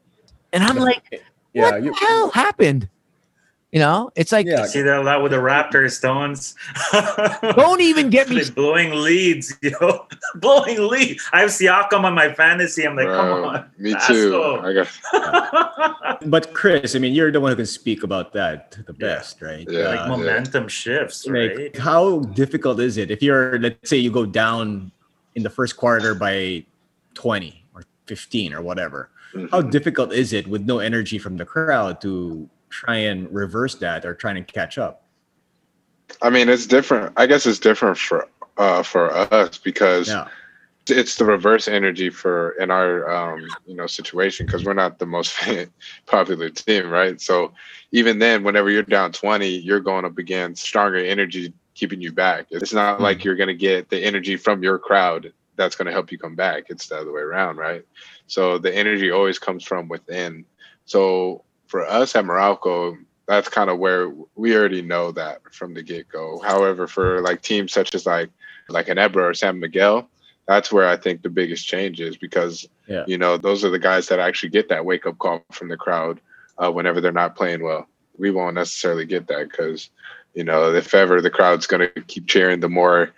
and 0.52 0.62
I'm 0.64 0.76
like, 0.76 1.22
Yeah. 1.52 1.62
what 1.70 1.82
You, 1.82 1.90
the 1.92 1.96
hell 2.06 2.30
happened? 2.30 2.88
You 3.70 3.78
know, 3.80 4.10
it's 4.16 4.32
like 4.32 4.46
Yeah. 4.46 4.62
I 4.62 4.66
see 4.66 4.82
that 4.82 4.98
a 4.98 5.02
lot 5.02 5.22
with 5.22 5.32
the 5.32 5.38
Raptors, 5.38 5.92
Stones. 5.92 6.54
don't 7.56 7.80
even 7.80 8.10
get 8.10 8.28
me 8.28 8.42
They're 8.42 8.52
blowing 8.52 8.90
leads, 8.92 9.56
yo. 9.62 10.06
blowing 10.34 10.88
leads. 10.88 11.26
I 11.32 11.40
have 11.40 11.48
Siakam 11.50 12.04
on 12.04 12.12
my 12.14 12.34
fantasy. 12.34 12.86
I'm 12.86 12.96
like, 12.96 13.06
Bro, 13.06 13.16
come 13.16 13.44
on. 13.44 13.70
Me 13.78 13.94
too. 14.06 14.30
go. 14.30 14.60
I 14.60 14.74
got 14.74 16.18
but 16.30 16.52
Chris, 16.52 16.94
I 16.94 16.98
mean, 16.98 17.14
you're 17.14 17.32
the 17.32 17.40
one 17.40 17.50
who 17.52 17.56
can 17.56 17.64
speak 17.64 18.02
about 18.02 18.34
that 18.34 18.72
the 18.86 18.94
Yeah. 18.98 19.06
best, 19.16 19.40
right? 19.40 19.66
Yeah. 19.70 19.88
like 19.88 20.06
momentum 20.08 20.68
shifts, 20.68 21.26
like 21.26 21.56
right? 21.56 21.78
how 21.78 22.20
difficult 22.36 22.78
is 22.78 22.98
it 22.98 23.10
if 23.10 23.22
you're 23.22 23.58
let's 23.58 23.88
say 23.88 23.96
you 23.96 24.10
go 24.10 24.26
down 24.26 24.92
in 25.34 25.42
the 25.42 25.50
first 25.50 25.76
quarter 25.76 26.14
by 26.14 26.64
20 27.14 27.64
or 27.74 27.82
15 28.06 28.54
or 28.54 28.62
whatever 28.62 29.10
how 29.50 29.62
Mhm. 29.62 29.70
difficult 29.70 30.12
is 30.12 30.32
it 30.32 30.46
with 30.46 30.62
no 30.62 30.78
energy 30.78 31.18
from 31.18 31.36
the 31.38 31.44
crowd 31.44 32.00
to 32.02 32.48
try 32.68 32.96
and 32.96 33.32
reverse 33.32 33.74
that 33.76 34.04
or 34.04 34.14
try 34.14 34.32
and 34.32 34.46
catch 34.46 34.78
up 34.78 34.98
I 36.20 36.28
mean, 36.28 36.50
it's 36.50 36.66
different. 36.66 37.14
I 37.16 37.24
guess 37.26 37.46
it's 37.46 37.58
different 37.58 37.96
for 37.96 38.28
uh 38.58 38.82
for 38.82 39.10
us 39.14 39.56
because 39.56 40.08
yeah 40.08 40.28
it's 40.88 41.14
the 41.14 41.24
reverse 41.24 41.68
energy 41.68 42.10
for 42.10 42.50
in 42.60 42.70
our 42.70 43.08
um 43.08 43.48
you 43.66 43.74
know 43.74 43.86
situation 43.86 44.44
because 44.44 44.64
we're 44.64 44.74
not 44.74 44.98
the 44.98 45.06
most 45.06 45.32
popular 46.06 46.50
team, 46.50 46.90
right? 46.90 47.18
So 47.20 47.52
even 47.92 48.18
then, 48.18 48.42
whenever 48.44 48.68
you're 48.68 48.82
down 48.82 49.12
20, 49.12 49.46
you're 49.48 49.80
going 49.80 50.04
up 50.04 50.18
against 50.18 50.62
stronger 50.64 50.98
energy 50.98 51.54
keeping 51.82 52.00
you 52.00 52.12
back. 52.12 52.46
It's 52.50 52.72
not 52.72 52.98
Hmm. 52.98 53.02
like 53.02 53.24
you're 53.24 53.34
going 53.34 53.48
to 53.48 53.54
get 53.54 53.88
the 53.90 53.98
energy 53.98 54.36
from 54.36 54.62
your 54.62 54.78
crowd 54.78 55.32
that's 55.56 55.74
going 55.74 55.86
to 55.86 55.92
help 55.92 56.12
you 56.12 56.18
come 56.18 56.36
back. 56.36 56.64
It's 56.68 56.86
the 56.86 56.96
other 56.98 57.12
way 57.12 57.22
around, 57.22 57.56
right? 57.56 57.84
So 58.28 58.56
the 58.56 58.72
energy 58.74 59.10
always 59.10 59.38
comes 59.40 59.64
from 59.64 59.88
within. 59.88 60.44
So 60.84 61.42
for 61.66 61.84
us 61.84 62.14
at 62.14 62.24
Morocco, 62.24 62.96
that's 63.26 63.48
kind 63.48 63.68
of 63.68 63.80
where 63.80 64.12
we 64.36 64.56
already 64.56 64.80
know 64.80 65.10
that 65.12 65.40
from 65.52 65.74
the 65.74 65.82
get 65.82 66.08
go. 66.08 66.40
However, 66.44 66.86
for 66.86 67.20
like 67.20 67.42
teams 67.42 67.72
such 67.72 67.94
as 67.96 68.06
like 68.06 68.30
like 68.68 68.86
Ginebra 68.86 69.22
or 69.30 69.34
San 69.34 69.58
Miguel, 69.58 70.08
that's 70.46 70.70
where 70.72 70.86
I 70.88 70.96
think 70.96 71.22
the 71.22 71.30
biggest 71.30 71.66
change 71.66 72.00
is 72.00 72.16
because 72.16 72.68
Yeah. 72.86 73.04
you 73.08 73.18
know 73.18 73.36
those 73.36 73.64
are 73.64 73.70
the 73.70 73.78
guys 73.90 74.06
that 74.08 74.20
actually 74.20 74.50
get 74.50 74.68
that 74.68 74.84
wake 74.84 75.04
up 75.06 75.18
call 75.18 75.44
from 75.50 75.68
the 75.68 75.76
crowd 75.76 76.20
uh, 76.58 76.70
whenever 76.70 77.00
they're 77.00 77.10
not 77.22 77.34
playing 77.36 77.62
well. 77.64 77.86
We 78.18 78.30
won't 78.30 78.54
necessarily 78.54 79.04
get 79.06 79.26
that 79.28 79.50
because 79.50 79.90
you 80.34 80.44
know 80.44 80.72
if 80.74 80.94
ever 80.94 81.20
the 81.20 81.30
crowd's 81.30 81.66
going 81.66 81.88
to 81.94 82.00
keep 82.02 82.26
cheering, 82.26 82.60
the 82.60 82.68
more 82.68 83.10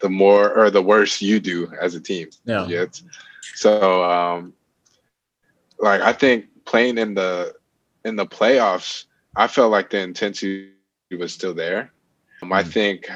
the 0.00 0.08
more 0.10 0.52
or 0.56 0.70
the 0.70 0.82
worse 0.82 1.22
you 1.22 1.40
do 1.40 1.72
as 1.80 1.94
a 1.94 2.00
team. 2.00 2.28
Yeah. 2.44 2.66
Yet. 2.66 3.00
So 3.54 4.04
um 4.04 4.52
like 5.78 6.00
I 6.00 6.12
think 6.12 6.46
playing 6.64 6.98
in 6.98 7.14
the 7.14 7.54
in 8.04 8.16
the 8.16 8.26
playoffs, 8.26 9.04
I 9.36 9.46
felt 9.46 9.70
like 9.70 9.90
the 9.90 10.00
intensity 10.00 10.70
was 11.18 11.32
still 11.32 11.54
there. 11.54 11.92
Um, 12.42 12.52
I 12.52 12.62
Mm. 12.62 12.72
think 12.72 13.10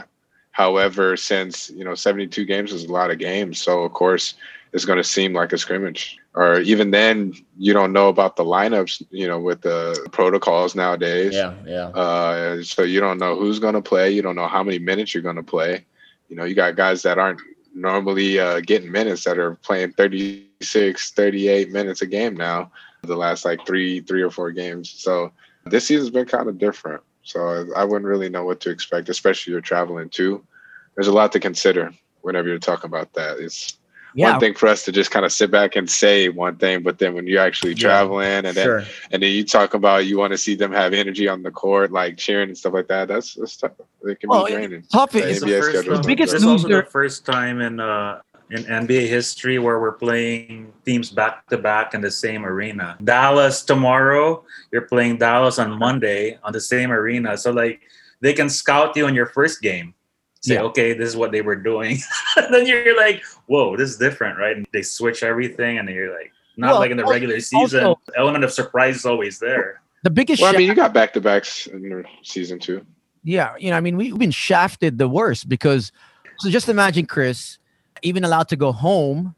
However, 0.53 1.18
since 1.18 1.68
you 1.68 1.85
know 1.85 1.94
72 1.94 2.46
games 2.46 2.72
is 2.72 2.85
a 2.85 2.92
lot 2.92 3.11
of 3.11 3.18
games, 3.18 3.61
so 3.61 3.83
of 3.83 3.92
course 3.92 4.37
it's 4.72 4.87
going 4.87 4.96
to 4.96 5.05
seem 5.05 5.35
like 5.35 5.53
a 5.53 5.59
scrimmage. 5.59 6.16
Or 6.37 6.61
even 6.61 6.90
then, 6.90 7.33
you 7.57 7.72
don't 7.72 7.94
know 7.94 8.09
about 8.09 8.37
the 8.37 8.44
lineups. 8.44 9.03
You 9.11 9.27
know, 9.27 9.40
with 9.40 9.62
the 9.62 10.07
protocols 10.12 10.75
nowadays. 10.75 11.35
Yeah, 11.35 11.55
yeah. 11.64 11.87
Uh, 11.88 12.62
so 12.62 12.83
you 12.83 13.01
don't 13.01 13.18
know 13.18 13.37
who's 13.37 13.59
going 13.59 13.75
to 13.75 13.83
play. 13.83 14.11
You 14.11 14.20
don't 14.20 14.37
know 14.37 14.46
how 14.46 14.62
many 14.62 14.79
minutes 14.79 15.14
you're 15.14 15.22
going 15.22 15.37
to 15.37 15.42
play. 15.42 15.85
You 16.29 16.37
know, 16.37 16.44
you 16.44 16.55
got 16.55 16.77
guys 16.77 17.03
that 17.03 17.18
aren't 17.18 17.40
normally 17.75 18.38
uh, 18.38 18.61
getting 18.61 18.92
minutes 18.92 19.25
that 19.25 19.38
are 19.38 19.55
playing 19.57 19.92
36, 19.92 21.12
38 21.12 21.70
minutes 21.70 22.03
a 22.03 22.07
game 22.07 22.37
now. 22.37 22.70
The 23.03 23.16
last 23.16 23.44
like 23.44 23.66
three, 23.66 24.01
three 24.01 24.22
or 24.22 24.31
four 24.31 24.51
games. 24.51 24.90
So 24.90 25.33
this 25.64 25.87
season's 25.87 26.11
been 26.11 26.27
kind 26.27 26.49
of 26.49 26.59
different. 26.59 27.03
So 27.22 27.66
I 27.75 27.85
wouldn't 27.85 28.09
really 28.09 28.29
know 28.29 28.44
what 28.44 28.61
to 28.61 28.70
expect, 28.70 29.09
especially 29.09 29.53
you're 29.53 29.61
traveling 29.61 30.11
too. 30.11 30.44
There's 30.94 31.09
a 31.09 31.12
lot 31.12 31.33
to 31.33 31.40
consider 31.40 31.92
whenever 32.22 32.49
you're 32.49 32.59
talking 32.59 32.88
about 32.88 33.12
that. 33.14 33.38
It's 33.38 33.79
Yeah. 34.16 34.31
one 34.31 34.40
thing 34.40 34.55
for 34.55 34.66
us 34.66 34.83
to 34.87 34.92
just 34.92 35.11
kind 35.11 35.26
of 35.26 35.33
sit 35.33 35.50
back 35.50 35.76
and 35.76 35.88
say 35.90 36.31
one 36.31 36.57
thing, 36.57 36.83
but 36.83 36.98
then 36.98 37.12
when 37.14 37.26
you're 37.26 37.42
actually 37.42 37.74
Yeah, 37.74 37.83
traveling 37.83 38.46
and 38.46 38.57
then 38.57 38.66
Sure. 38.66 38.85
and 39.12 39.22
then 39.22 39.31
you 39.31 39.44
talk 39.44 39.74
about 39.74 40.07
you 40.07 40.16
want 40.16 40.33
to 40.33 40.38
see 40.38 40.55
them 40.57 40.72
have 40.72 40.94
energy 40.94 41.29
on 41.29 41.42
the 41.42 41.50
court, 41.50 41.92
like 41.92 42.16
cheering 42.16 42.48
and 42.48 42.57
stuff 42.57 42.72
like 42.72 42.88
that. 42.88 43.09
That's 43.09 43.35
that's 43.35 43.59
tough. 43.59 43.72
It 44.05 44.18
can 44.18 44.31
Well, 44.31 44.46
be 44.46 44.52
draining. 44.52 44.85
tough 44.90 45.12
The 45.12 45.29
is 45.29 45.40
the 45.40 45.46
NBA 45.46 45.61
first 45.61 45.79
schedule 45.85 46.02
biggest 46.05 46.35
It's 46.35 46.44
also 46.44 46.66
the 46.68 46.85
first 46.85 47.26
time 47.26 47.61
in 47.61 47.79
uh 47.79 48.20
in 48.48 48.64
NBA 48.64 49.07
history 49.09 49.59
where 49.59 49.81
we're 49.81 49.98
playing 49.98 50.72
teams 50.87 51.11
back 51.11 51.46
to 51.48 51.59
back 51.59 51.92
in 51.92 52.00
the 52.00 52.11
same 52.11 52.46
arena. 52.46 52.96
Dallas 53.05 53.62
tomorrow, 53.64 54.44
you're 54.72 54.87
playing 54.88 55.18
Dallas 55.18 55.59
on 55.59 55.76
Monday 55.79 56.38
on 56.42 56.52
the 56.55 56.61
same 56.61 56.90
arena. 56.90 57.37
So 57.37 57.50
like 57.52 57.83
they 58.22 58.33
can 58.33 58.48
scout 58.48 58.96
you 58.96 59.05
on 59.07 59.14
your 59.14 59.26
first 59.26 59.61
game. 59.61 59.92
Say, 60.46 60.54
Yeah. 60.54 60.62
okay, 60.62 60.92
this 60.94 61.09
is 61.09 61.16
what 61.16 61.32
they 61.32 61.42
were 61.42 61.56
doing. 61.56 61.98
then 62.50 62.66
you're 62.66 62.96
like, 62.96 63.22
whoa, 63.46 63.76
this 63.76 63.90
is 63.90 63.96
different, 63.96 64.38
right? 64.38 64.56
And 64.56 64.66
they 64.72 64.82
switch 64.82 65.22
everything 65.22 65.78
and 65.78 65.88
you're 65.88 66.12
like 66.16 66.32
not 66.56 66.72
Well, 66.72 66.78
like 66.80 66.90
in 66.92 66.96
the 66.96 67.02
al- 67.04 67.11
regular 67.11 67.40
season. 67.40 67.85
also- 67.85 68.00
element 68.16 68.44
of 68.44 68.52
surprise 68.52 68.96
is 68.96 69.06
always 69.06 69.38
there. 69.38 69.80
the 70.04 70.11
biggest. 70.11 70.40
Well, 70.40 70.54
I 70.54 70.56
mean, 70.59 70.68
you 70.68 70.74
got 70.74 70.92
back 70.94 71.12
to 71.14 71.20
backs 71.20 71.66
in 71.66 71.82
your 71.82 72.04
season 72.22 72.59
two. 72.61 72.87
yeah, 73.24 73.54
you 73.59 73.70
know, 73.70 73.76
I 73.76 73.80
mean, 73.80 73.96
we've 73.96 74.16
been 74.18 74.30
shafted 74.30 74.98
the 74.98 75.09
worst 75.09 75.48
because. 75.48 75.90
So 76.38 76.50
just 76.50 76.68
imagine, 76.68 77.06
Chris, 77.06 77.59
even 78.02 78.22
allowed 78.22 78.48
to 78.50 78.56
go 78.56 78.70
home. 78.70 79.35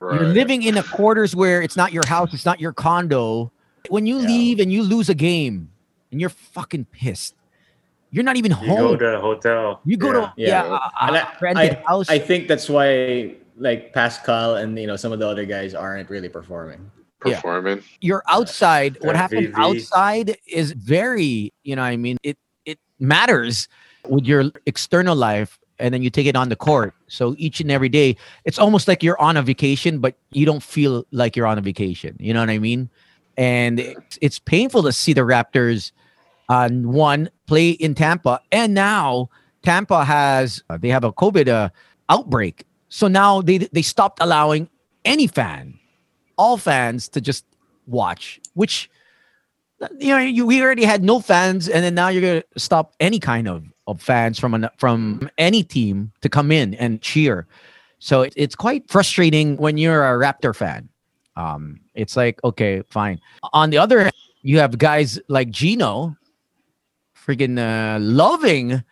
Right. 0.00 0.20
You're 0.20 0.30
living 0.30 0.62
in 0.62 0.76
a 0.78 0.82
quarters 0.82 1.34
where 1.34 1.60
it's 1.62 1.76
not 1.76 1.92
your 1.92 2.06
house, 2.06 2.32
it's 2.32 2.44
not 2.46 2.60
your 2.60 2.72
condo. 2.72 3.50
When 3.88 4.06
you 4.06 4.18
Yeah. 4.20 4.26
leave 4.28 4.60
and 4.60 4.72
you 4.72 4.82
lose 4.82 5.08
a 5.08 5.14
game, 5.14 5.70
and 6.12 6.20
you're 6.20 6.30
fucking 6.30 6.84
pissed, 6.86 7.34
you're 8.14 8.22
not 8.24 8.36
even 8.36 8.52
home. 8.52 8.68
You 8.70 8.76
go 8.76 8.96
to 8.96 9.16
a 9.18 9.20
hotel. 9.20 9.80
You 9.84 9.96
go 9.96 10.12
Yeah. 10.12 10.20
to 10.20 10.32
yeah, 10.36 10.46
Yeah. 10.46 10.78
a- 10.78 11.06
And 11.06 11.16
a 11.16 11.26
I- 11.28 11.32
rented 11.40 11.78
house. 11.86 12.08
I 12.08 12.18
think 12.18 12.46
that's 12.48 12.68
why 12.70 13.34
like 13.58 13.92
Pascal 13.92 14.56
and 14.56 14.78
you 14.78 14.86
know 14.86 14.96
some 14.96 15.12
of 15.12 15.18
the 15.18 15.26
other 15.28 15.44
guys 15.44 15.74
aren't 15.74 16.08
really 16.10 16.28
performing. 16.28 16.90
yeah. 17.26 17.34
performing. 17.36 17.82
you're 18.00 18.22
outside. 18.28 18.98
What 19.00 19.16
happens 19.16 19.48
outside 19.56 20.36
is 20.46 20.72
very, 20.72 21.52
you 21.62 21.74
know, 21.76 21.82
I 21.82 21.96
mean, 21.96 22.16
it 22.22 22.36
it 22.66 22.78
matters 23.00 23.66
with 24.08 24.24
your 24.26 24.52
external 24.66 25.16
life, 25.16 25.58
and 25.78 25.92
then 25.94 26.02
you 26.02 26.10
take 26.10 26.26
it 26.26 26.36
on 26.36 26.50
the 26.50 26.56
court. 26.68 26.92
So 27.08 27.34
each 27.38 27.60
and 27.62 27.70
every 27.70 27.88
day, 27.88 28.16
it's 28.44 28.58
almost 28.58 28.86
like 28.88 29.02
you're 29.02 29.20
on 29.20 29.36
a 29.38 29.42
vacation, 29.42 29.98
but 30.04 30.14
you 30.32 30.44
don't 30.46 30.62
feel 30.62 31.04
like 31.12 31.34
you're 31.36 31.46
on 31.48 31.56
a 31.58 31.62
vacation. 31.62 32.14
You 32.20 32.34
know 32.34 32.40
what 32.40 32.50
I 32.50 32.58
mean? 32.58 32.90
And 33.38 33.80
it's, 33.80 34.18
it's 34.20 34.38
painful 34.38 34.82
to 34.84 34.92
see 34.92 35.12
the 35.14 35.22
Raptors, 35.22 35.90
uh, 36.48 36.68
one 36.68 37.30
play 37.46 37.70
in 37.70 37.94
Tampa, 37.94 38.40
and 38.52 38.74
now 38.74 39.30
Tampa 39.62 40.04
has 40.04 40.62
uh, 40.70 40.76
they 40.76 40.88
have 40.88 41.04
a 41.04 41.12
COVID 41.12 41.48
uh, 41.48 41.70
outbreak. 42.08 42.66
So 42.88 43.08
now 43.08 43.40
they 43.42 43.58
they 43.58 43.82
stopped 43.82 44.18
allowing 44.20 44.68
any 45.04 45.26
fan, 45.26 45.78
all 46.36 46.56
fans, 46.56 47.08
to 47.10 47.20
just 47.20 47.44
watch. 47.86 48.40
Which 48.54 48.90
you 49.98 50.08
know 50.08 50.18
you, 50.18 50.46
we 50.46 50.62
already 50.62 50.84
had 50.84 51.02
no 51.02 51.20
fans, 51.20 51.68
and 51.68 51.84
then 51.84 51.94
now 51.94 52.08
you're 52.08 52.22
gonna 52.22 52.44
stop 52.56 52.94
any 53.00 53.18
kind 53.18 53.48
of, 53.48 53.64
of 53.86 54.00
fans 54.00 54.38
from 54.38 54.54
an, 54.54 54.68
from 54.78 55.28
any 55.38 55.62
team 55.62 56.12
to 56.20 56.28
come 56.28 56.52
in 56.52 56.74
and 56.74 57.00
cheer. 57.02 57.46
So 57.98 58.22
it, 58.22 58.34
it's 58.36 58.54
quite 58.54 58.88
frustrating 58.88 59.56
when 59.56 59.78
you're 59.78 60.04
a 60.04 60.18
Raptor 60.18 60.54
fan. 60.54 60.88
Um, 61.36 61.80
it's 61.94 62.16
like 62.16 62.42
okay, 62.44 62.82
fine. 62.90 63.20
On 63.52 63.70
the 63.70 63.78
other 63.78 64.02
hand, 64.02 64.14
you 64.42 64.58
have 64.58 64.78
guys 64.78 65.18
like 65.28 65.50
Gino, 65.50 66.14
freaking 67.26 67.58
uh, 67.58 67.98
loving 68.00 68.82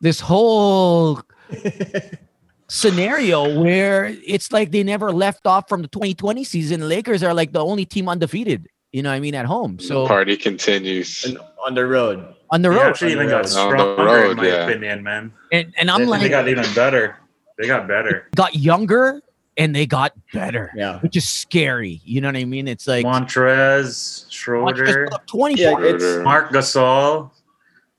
this 0.00 0.20
whole 0.20 1.20
scenario 2.68 3.60
where 3.60 4.14
it's 4.26 4.52
like 4.52 4.70
they 4.70 4.82
never 4.82 5.12
left 5.12 5.46
off 5.46 5.68
from 5.68 5.82
the 5.82 5.88
2020 5.88 6.44
season. 6.44 6.88
Lakers 6.88 7.22
are 7.22 7.34
like 7.34 7.52
the 7.52 7.64
only 7.64 7.84
team 7.84 8.08
undefeated. 8.08 8.68
You 8.92 9.02
know 9.02 9.10
what 9.10 9.16
I 9.16 9.20
mean 9.20 9.34
at 9.34 9.46
home. 9.46 9.78
So 9.78 10.06
party 10.06 10.36
continues. 10.36 11.24
And 11.24 11.38
on 11.64 11.74
the 11.74 11.86
road. 11.86 12.34
on 12.50 12.62
the 12.62 12.70
They 12.70 12.76
road, 12.76 12.86
actually 12.88 13.12
even 13.12 13.28
got 13.28 13.48
stronger, 13.48 14.02
road, 14.02 14.30
in 14.32 14.36
my 14.38 14.46
yeah. 14.48 14.66
opinion, 14.66 15.02
man. 15.02 15.32
and, 15.52 15.72
and 15.78 15.90
I'm 15.90 16.00
They, 16.00 16.06
like 16.06 16.20
they 16.22 16.28
got 16.28 16.48
even 16.48 16.64
better. 16.74 17.16
They 17.58 17.66
got 17.66 17.86
better. 17.86 18.26
got 18.34 18.56
younger 18.56 19.20
and 19.56 19.76
they 19.76 19.86
got 19.86 20.12
better, 20.32 20.72
Yeah. 20.74 20.98
which 21.00 21.16
is 21.16 21.28
scary. 21.28 22.00
You 22.04 22.20
know 22.20 22.28
what 22.28 22.36
I 22.36 22.44
mean? 22.46 22.66
It's 22.66 22.88
like 22.88 23.04
Montrezl, 23.04 24.24
Schroeder, 24.30 25.08
24. 25.26 25.56
Yeah, 25.84 25.94
it's 25.94 26.24
Marc 26.24 26.50
Gasol. 26.50 27.30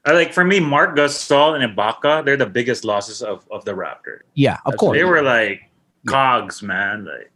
I 0.05 0.13
like 0.13 0.33
for 0.33 0.43
me, 0.43 0.59
Marc 0.59 0.95
Gasol 0.97 1.59
and 1.61 1.75
Ibaka, 1.77 2.25
they're 2.25 2.35
the 2.37 2.45
biggest 2.47 2.83
losses 2.83 3.21
of, 3.21 3.45
of 3.51 3.63
the 3.65 3.73
Raptors. 3.73 4.21
yeah, 4.33 4.55
of 4.65 4.71
That's 4.71 4.77
course. 4.77 4.97
They 4.97 5.03
were 5.03 5.21
like 5.21 5.69
cogs, 6.07 6.63
man. 6.63 7.05
Like 7.05 7.31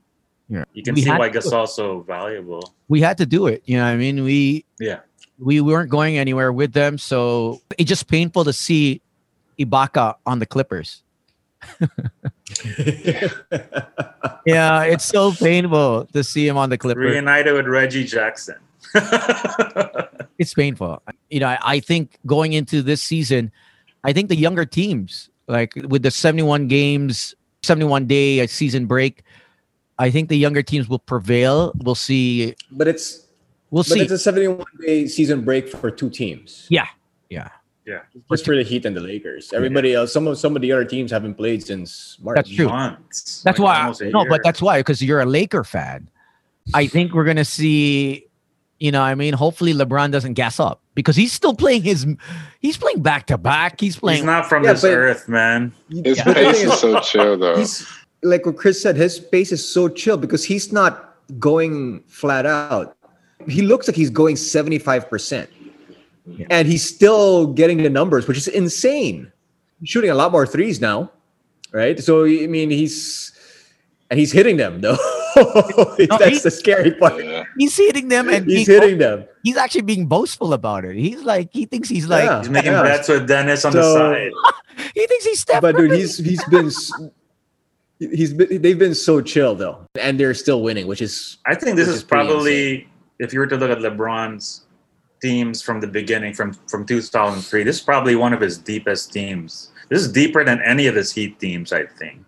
Yeah. 0.50 0.64
you 0.74 0.82
can 0.84 0.96
We 0.96 1.02
see 1.02 1.10
had 1.10 1.20
why 1.20 1.30
to- 1.30 1.40
Gasol's 1.40 1.76
so 1.76 2.00
valuable. 2.02 2.74
we 2.88 3.02
had 3.02 3.18
to 3.20 3.26
do 3.26 3.46
it. 3.48 3.62
You 3.66 3.78
know 3.78 3.84
what 3.86 3.92
I 3.92 3.98
mean? 3.98 4.24
We 4.24 4.66
Yeah. 4.80 5.00
we 5.38 5.62
weren't 5.62 5.90
going 5.92 6.18
anywhere 6.18 6.52
with 6.52 6.74
them, 6.74 6.98
so 6.98 7.62
it's 7.78 7.88
just 7.90 8.08
painful 8.08 8.44
to 8.46 8.54
see 8.54 9.02
Ibaka 9.60 10.16
on 10.26 10.40
the 10.40 10.46
Clippers. 10.48 11.04
Yeah, 14.46 14.84
it's 14.84 15.04
so 15.06 15.32
painful 15.32 16.06
to 16.14 16.24
see 16.24 16.48
him 16.48 16.56
on 16.58 16.70
the 16.70 16.78
Clippers. 16.78 17.04
Reunited 17.04 17.54
with 17.54 17.66
Reggie 17.66 18.04
Jackson. 18.04 18.56
It's 20.38 20.54
painful. 20.54 21.02
You 21.30 21.40
know, 21.40 21.48
I, 21.48 21.58
I 21.64 21.80
think 21.80 22.20
going 22.26 22.52
into 22.54 22.82
this 22.82 23.02
season, 23.02 23.52
I 24.04 24.12
think 24.12 24.28
the 24.28 24.36
younger 24.36 24.66
teams, 24.66 25.30
like 25.48 25.74
with 25.88 26.04
the 26.04 26.12
71 26.12 26.68
games, 26.68 27.34
71 27.64 28.06
day 28.06 28.42
uh, 28.42 28.48
season 28.48 28.86
break, 28.86 29.24
I 29.98 30.12
think 30.12 30.28
the 30.28 30.38
younger 30.38 30.62
teams 30.62 30.90
will 30.90 31.00
prevail. 31.00 31.72
We'll 31.78 31.96
see. 31.96 32.54
but 32.72 32.88
it's 32.90 33.28
We'll 33.72 33.84
but 33.84 33.88
see. 33.94 34.02
it's 34.02 34.12
a 34.12 34.18
71 34.20 34.66
day 34.82 35.08
season 35.08 35.42
break 35.42 35.70
for 35.70 35.90
two 35.90 36.10
teams. 36.10 36.68
yeah, 36.70 36.88
yeah. 37.30 37.50
Yeah. 37.86 38.00
Just 38.32 38.44
for 38.46 38.56
the 38.56 38.64
Heat 38.64 38.84
and 38.86 38.96
the 38.98 39.00
Lakers. 39.02 39.54
Everybody 39.54 39.94
else, 39.94 40.12
some 40.12 40.28
of 40.28 40.38
some 40.40 40.56
of 40.56 40.62
the 40.64 40.72
other 40.72 40.84
teams 40.86 41.12
haven't 41.12 41.36
played 41.36 41.64
since 41.64 42.18
March. 42.20 42.36
That's 42.36 42.50
true. 42.50 42.68
Months. 42.68 43.42
That's 43.44 43.60
Like 43.60 43.66
why. 43.66 43.80
almost 43.82 44.02
No, 44.02 44.22
year. 44.22 44.30
but 44.30 44.42
that's 44.44 44.62
why 44.62 44.80
because 44.80 45.02
you're 45.04 45.22
a 45.22 45.26
Laker 45.26 45.64
fan. 45.64 46.10
I 46.74 46.88
think 46.88 47.14
we're 47.14 47.26
gonna 47.26 47.46
see. 47.46 48.25
You 48.80 48.92
know, 48.92 49.00
what 49.00 49.08
I 49.08 49.16
mean, 49.16 49.34
hopefully 49.34 49.74
LeBron 49.74 50.12
doesn't 50.12 50.34
gas 50.34 50.60
up 50.60 50.82
because 50.96 51.16
he's 51.16 51.32
still 51.32 51.54
playing 51.56 51.84
his. 51.84 52.06
He's 52.60 52.76
playing 52.78 53.02
back 53.02 53.28
to 53.28 53.38
back. 53.38 53.80
He's 53.80 53.96
playing. 53.96 54.18
he's 54.18 54.26
playing. 54.26 54.40
not 54.42 54.50
from 54.50 54.64
Yeah, 54.66 54.74
this 54.74 54.84
earth, 54.84 55.30
man. 55.30 55.72
His 55.90 56.18
Yeah. 56.18 56.34
pace 56.34 56.62
is 56.62 56.74
so 56.80 57.00
chill 57.00 57.38
though. 57.38 57.56
he's 57.58 57.88
like 58.22 58.46
what 58.46 58.58
Chris 58.58 58.82
said, 58.82 58.98
his 58.98 59.20
pace 59.20 59.52
is 59.54 59.68
so 59.68 59.88
chill 59.88 60.18
because 60.18 60.44
he's 60.44 60.74
not 60.74 61.16
going 61.40 62.04
flat 62.08 62.46
out. 62.46 62.98
He 63.48 63.62
looks 63.62 63.88
like 63.88 63.96
he's 63.96 64.10
going 64.10 64.36
75%. 64.36 65.48
And 66.50 66.68
he's 66.68 66.84
still 66.84 67.48
getting 67.54 67.78
the 67.84 67.90
numbers, 67.90 68.28
which 68.28 68.38
is 68.38 68.48
insane. 68.48 69.32
He's 69.80 69.90
shooting 69.90 70.10
a 70.10 70.16
lot 70.16 70.32
more 70.32 70.46
threes 70.48 70.82
now. 70.82 71.12
Right. 71.72 72.00
So 72.00 72.26
I 72.26 72.48
mean 72.48 72.72
he's 72.72 73.32
and 74.10 74.20
he's 74.20 74.32
hitting 74.34 74.58
them 74.58 74.82
though. 74.82 74.98
That's 76.10 76.26
he- 76.26 76.40
the 76.40 76.52
scary 76.52 76.92
part. 76.92 77.22
He's 77.58 77.76
hitting 77.76 78.08
them 78.08 78.30
and 78.30 78.46
He's 78.50 78.66
being- 78.68 78.82
hitting 78.82 78.98
them. 78.98 79.26
He's 79.44 79.58
actually 79.58 79.82
being 79.82 80.08
boastful 80.08 80.54
about 80.54 80.86
it. 80.86 80.96
He's 80.96 81.22
like 81.24 81.50
he 81.52 81.66
thinks 81.66 81.88
he's 81.90 82.08
like 82.08 82.24
Yeah. 82.26 82.40
He's 82.40 82.50
making 82.50 82.72
Yeah. 82.72 82.84
bets 82.84 83.08
with 83.10 83.28
Dennis 83.28 83.64
on 83.66 83.74
the 83.74 83.84
side. 83.84 84.32
he 84.96 85.06
thinks 85.08 85.26
he's 85.26 85.42
Steph. 85.42 85.62
But 85.62 85.78
dude, 85.78 85.92
he's 85.92 86.18
he's 86.18 86.44
been 86.46 86.68
s- 86.68 86.92
he's 88.00 88.34
been 88.34 88.62
they've 88.62 88.80
been 88.80 88.96
so 88.96 89.22
chill 89.22 89.56
though. 89.56 89.86
And 90.00 90.20
they're 90.20 90.34
still 90.34 90.62
winning, 90.62 90.88
which 90.88 91.02
is 91.02 91.38
I 91.46 91.56
think 91.56 91.76
this 91.76 91.88
is 91.88 91.98
is 91.98 92.04
pretty 92.04 92.28
probably 92.28 92.88
if 93.20 93.34
you 93.34 93.40
were 93.40 93.48
to 93.48 93.56
look 93.58 93.70
at 93.72 93.78
LeBron's 93.80 94.62
teams 95.22 95.62
from 95.62 95.80
the 95.80 95.88
beginning, 95.88 96.34
from 96.34 96.54
from 96.68 96.86
2003, 96.86 97.64
this 97.64 97.78
is 97.78 97.82
probably 97.82 98.16
one 98.16 98.34
of 98.34 98.42
his 98.42 98.58
deepest 98.58 99.14
teams. 99.14 99.70
This 99.90 100.02
is 100.02 100.12
deeper 100.12 100.44
than 100.44 100.62
any 100.64 100.88
of 100.88 100.96
his 100.96 101.12
Heat 101.12 101.40
teams, 101.40 101.72
I 101.72 101.86
think. 101.86 102.24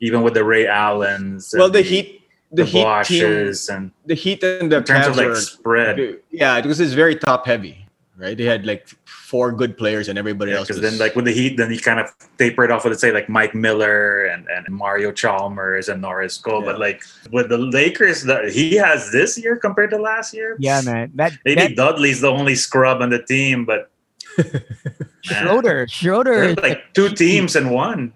Even 0.00 0.22
with 0.22 0.34
the 0.34 0.44
Ray 0.44 0.66
Allens, 0.66 1.52
and 1.54 1.60
well 1.60 1.70
the 1.70 1.80
Heat 1.82 2.21
the, 2.52 2.64
the 2.64 2.70
Heat 2.70 3.04
team 3.04 3.52
and 3.70 3.92
the 4.06 4.14
Heat 4.14 4.42
and 4.42 4.70
the 4.70 4.78
in 4.78 4.84
terms 4.84 5.06
of 5.06 5.14
Cavs 5.14 5.16
like 5.16 5.26
are 5.26 5.34
spread. 5.36 6.20
Yeah, 6.30 6.60
because 6.60 6.80
it's 6.80 6.92
very 6.92 7.16
top 7.16 7.46
heavy, 7.46 7.86
right? 8.16 8.36
They 8.36 8.44
had 8.44 8.66
like 8.66 8.86
four 9.32 9.50
good 9.50 9.78
players, 9.78 10.08
and 10.08 10.18
everybody 10.18 10.52
else. 10.52 10.68
Because 10.68 10.82
Was, 10.82 10.90
then, 10.90 11.00
like 11.00 11.16
with 11.16 11.24
the 11.24 11.32
Heat, 11.32 11.56
then 11.56 11.72
you 11.72 11.80
kind 11.80 11.98
of 11.98 12.12
taper 12.36 12.64
it 12.64 12.70
off 12.70 12.84
with, 12.84 13.00
say, 13.00 13.12
like 13.12 13.30
Mike 13.30 13.54
Miller 13.54 14.26
and, 14.26 14.46
and 14.48 14.68
Mario 14.68 15.10
Chalmers 15.10 15.88
and 15.88 16.02
Norris 16.02 16.36
Cole. 16.36 16.62
But 16.62 16.78
like 16.78 17.02
with 17.30 17.48
the 17.48 17.56
Lakers, 17.56 18.22
that 18.24 18.50
he 18.50 18.74
has 18.74 19.10
this 19.10 19.42
year 19.42 19.56
compared 19.56 19.88
to 19.90 19.98
last 19.98 20.34
year. 20.34 20.56
Yeah, 20.60 20.82
man. 20.82 21.12
That, 21.14 21.32
Maybe 21.46 21.62
that 21.62 21.76
Dudley's 21.76 22.20
the 22.20 22.28
only 22.28 22.54
scrub 22.54 23.00
on 23.00 23.08
the 23.08 23.22
team, 23.22 23.64
but 23.64 23.90
man, 24.36 24.62
Schroeder, 25.22 25.88
Schroeder 25.88 26.54
like 26.56 26.92
two 26.92 27.08
teams 27.08 27.56
in 27.56 27.70
one. 27.70 28.12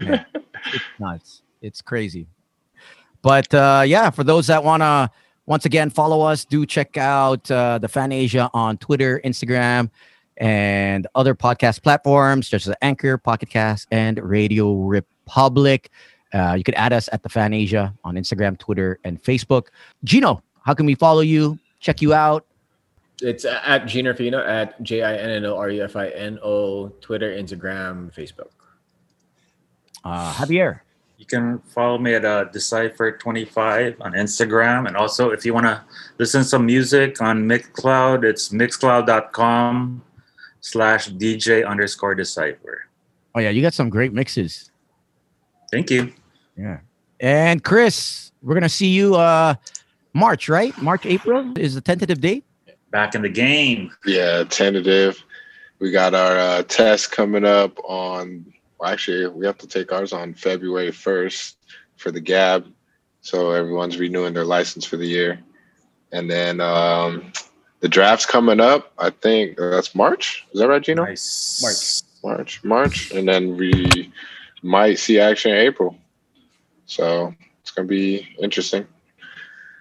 It's 0.00 0.84
nuts. 0.98 1.42
It's 1.62 1.80
crazy. 1.80 2.26
But 3.22 3.52
uh, 3.52 3.84
yeah, 3.86 4.10
for 4.10 4.24
those 4.24 4.46
that 4.46 4.62
want 4.62 4.82
to 4.82 5.10
once 5.46 5.64
again 5.64 5.90
follow 5.90 6.20
us, 6.20 6.44
do 6.44 6.66
check 6.66 6.96
out 6.96 7.50
uh, 7.50 7.78
the 7.78 7.88
Fan 7.88 8.12
Asia 8.12 8.50
on 8.52 8.76
Twitter, 8.78 9.20
Instagram, 9.24 9.90
and 10.36 11.06
other 11.14 11.34
podcast 11.34 11.82
platforms 11.82 12.48
such 12.48 12.66
as 12.66 12.74
Anchor, 12.82 13.18
Pocket 13.18 13.48
Cast, 13.48 13.88
and 13.90 14.18
Radio 14.22 14.74
Republic. 14.74 15.90
Uh, 16.32 16.54
you 16.56 16.62
can 16.62 16.74
add 16.74 16.92
us 16.92 17.08
at 17.12 17.22
the 17.22 17.28
Fan 17.28 17.54
Asia 17.54 17.94
on 18.04 18.14
Instagram, 18.16 18.58
Twitter, 18.58 18.98
and 19.04 19.22
Facebook. 19.22 19.68
Gino, 20.04 20.42
how 20.64 20.74
can 20.74 20.86
we 20.86 20.94
follow 20.94 21.20
you? 21.22 21.58
Check 21.80 22.02
you 22.02 22.12
out. 22.12 22.44
it's 23.22 23.44
at 23.44 23.86
Gino 23.86 24.10
Rufino 24.10 24.44
at 24.44 24.80
J 24.82 25.02
I 25.02 25.16
N 25.16 25.30
N 25.30 25.44
O 25.46 25.56
R 25.56 25.70
U 25.70 25.82
F 25.84 25.96
I 25.96 26.08
N 26.08 26.38
O, 26.42 26.88
Twitter, 27.00 27.34
Instagram, 27.34 28.14
Facebook. 28.14 28.50
Uh, 30.04 30.32
Javier. 30.34 30.80
You 31.18 31.26
can 31.26 31.58
follow 31.66 31.98
me 31.98 32.14
at 32.14 32.24
uh, 32.24 32.46
Decipher25 32.46 34.00
on 34.00 34.12
Instagram. 34.12 34.86
And 34.86 34.96
also, 34.96 35.30
if 35.30 35.44
you 35.44 35.52
want 35.52 35.66
to 35.66 35.82
listen 36.18 36.42
to 36.42 36.48
some 36.48 36.64
music 36.64 37.20
on 37.20 37.44
Mixcloud, 37.44 38.22
it's 38.22 38.50
mixcloud.com 38.50 40.00
slash 40.60 41.08
DJ 41.10 41.66
underscore 41.66 42.14
Decipher. 42.14 42.86
Oh 43.34 43.40
yeah, 43.40 43.50
you 43.50 43.62
got 43.62 43.74
some 43.74 43.90
great 43.90 44.12
mixes. 44.12 44.70
Thank 45.72 45.90
you. 45.90 46.12
Yeah. 46.56 46.78
And 47.20 47.64
Chris, 47.64 48.30
we're 48.42 48.54
gonna 48.54 48.68
see 48.68 48.88
you 48.88 49.16
uh 49.16 49.54
March, 50.14 50.48
right? 50.48 50.76
March, 50.80 51.04
April 51.04 51.52
is 51.58 51.74
the 51.74 51.80
tentative 51.80 52.20
date. 52.20 52.44
Back 52.90 53.14
in 53.14 53.22
the 53.22 53.28
game. 53.28 53.90
Yeah, 54.06 54.44
tentative. 54.44 55.22
We 55.78 55.90
got 55.90 56.14
our 56.14 56.36
uh, 56.38 56.62
test 56.62 57.12
coming 57.12 57.44
up 57.44 57.78
on. 57.84 58.52
Well, 58.78 58.90
actually, 58.90 59.26
we 59.28 59.46
have 59.46 59.58
to 59.58 59.66
take 59.66 59.92
ours 59.92 60.12
on 60.12 60.34
February 60.34 60.92
first 60.92 61.56
for 61.96 62.10
the 62.10 62.20
GAB, 62.20 62.66
so 63.20 63.50
everyone's 63.50 63.98
renewing 63.98 64.34
their 64.34 64.44
license 64.44 64.84
for 64.84 64.96
the 64.96 65.06
year. 65.06 65.40
And 66.12 66.30
then 66.30 66.60
um, 66.60 67.32
the 67.80 67.88
draft's 67.88 68.26
coming 68.26 68.60
up. 68.60 68.92
I 68.98 69.10
think 69.10 69.56
that's 69.58 69.94
March. 69.94 70.46
Is 70.52 70.60
that 70.60 70.68
right, 70.68 70.82
Gino? 70.82 71.04
Nice. 71.04 71.60
March. 71.62 72.08
March, 72.24 72.64
March, 72.64 73.10
and 73.12 73.28
then 73.28 73.56
we 73.56 74.12
might 74.62 74.98
see 74.98 75.20
action 75.20 75.52
in 75.52 75.58
April. 75.58 75.96
So 76.86 77.34
it's 77.60 77.70
gonna 77.70 77.86
be 77.86 78.28
interesting. 78.40 78.86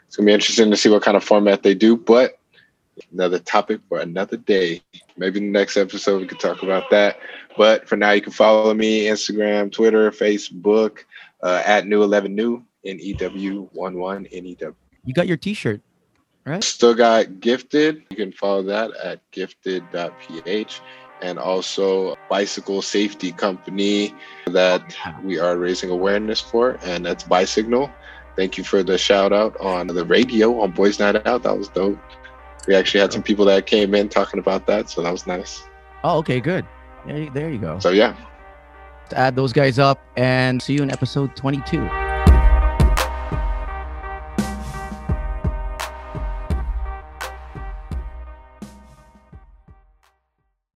It's 0.06 0.16
gonna 0.16 0.28
be 0.28 0.34
interesting 0.34 0.70
to 0.72 0.78
see 0.78 0.90
what 0.90 1.02
kind 1.02 1.18
of 1.18 1.24
format 1.24 1.64
they 1.64 1.74
do. 1.74 1.98
But 1.98 2.37
another 3.12 3.40
topic 3.40 3.82
for 3.88 4.00
another 4.00 4.38
day. 4.38 4.82
Maybe 5.18 5.40
the 5.40 5.48
next 5.48 5.78
episode 5.78 6.22
we 6.22 6.28
could 6.28 6.40
talk 6.40 6.64
about 6.64 6.90
that. 6.92 7.20
But 7.58 7.88
for 7.88 7.96
now, 7.96 8.12
you 8.12 8.22
can 8.22 8.34
follow 8.34 8.74
me 8.74 9.06
Instagram, 9.06 9.72
Twitter, 9.72 10.12
Facebook 10.12 11.00
uh, 11.42 11.62
at 11.66 11.88
New 11.88 12.04
Eleven 12.04 12.36
New 12.36 12.64
N 12.86 13.00
E 13.00 13.14
W 13.14 13.70
one 13.74 13.98
one 13.98 14.26
N 14.32 14.46
E 14.46 14.56
W. 14.56 14.76
You 15.06 15.14
got 15.14 15.28
your 15.28 15.38
T-shirt, 15.38 15.82
right? 16.46 16.64
Still 16.64 16.94
got 16.94 17.40
Gifted. 17.40 18.04
You 18.10 18.18
can 18.18 18.32
follow 18.32 18.64
that 18.64 18.92
at 18.98 19.22
gifted.ph 19.32 20.82
and 21.22 21.40
also 21.40 22.16
Bicycle 22.30 22.82
Safety 22.82 23.32
Company 23.32 24.14
that 24.48 24.96
we 25.24 25.40
are 25.40 25.58
raising 25.58 25.90
awareness 25.90 26.40
for, 26.40 26.78
and 26.84 27.06
that's 27.06 27.24
Bicycle. 27.24 27.90
Thank 28.36 28.58
you 28.58 28.64
for 28.64 28.84
the 28.84 28.98
shout 28.98 29.34
out 29.34 29.58
on 29.60 29.88
the 29.88 30.06
radio 30.06 30.62
on 30.62 30.72
Boys 30.72 31.00
Night 31.00 31.26
Out. 31.26 31.44
That 31.44 31.58
was 31.58 31.70
dope. 31.70 31.98
We 32.68 32.76
actually 32.76 33.02
had 33.02 33.14
some 33.14 33.24
people 33.24 33.46
that 33.46 33.66
came 33.66 33.96
in 33.96 34.10
talking 34.10 34.40
about 34.40 34.68
that, 34.68 34.90
so 34.90 35.02
that 35.02 35.12
was 35.12 35.26
nice. 35.26 35.64
Oh, 36.04 36.18
okay, 36.20 36.40
good. 36.40 36.66
There 37.06 37.18
you, 37.18 37.30
there 37.32 37.50
you 37.50 37.58
go. 37.58 37.80
So 37.80 37.90
yeah, 37.90 38.16
Add 39.14 39.36
those 39.36 39.54
guys 39.54 39.80
up 39.80 40.04
and 40.18 40.62
see 40.62 40.74
you 40.74 40.84
in 40.84 40.92
episode 40.92 41.36
22. 41.36 42.07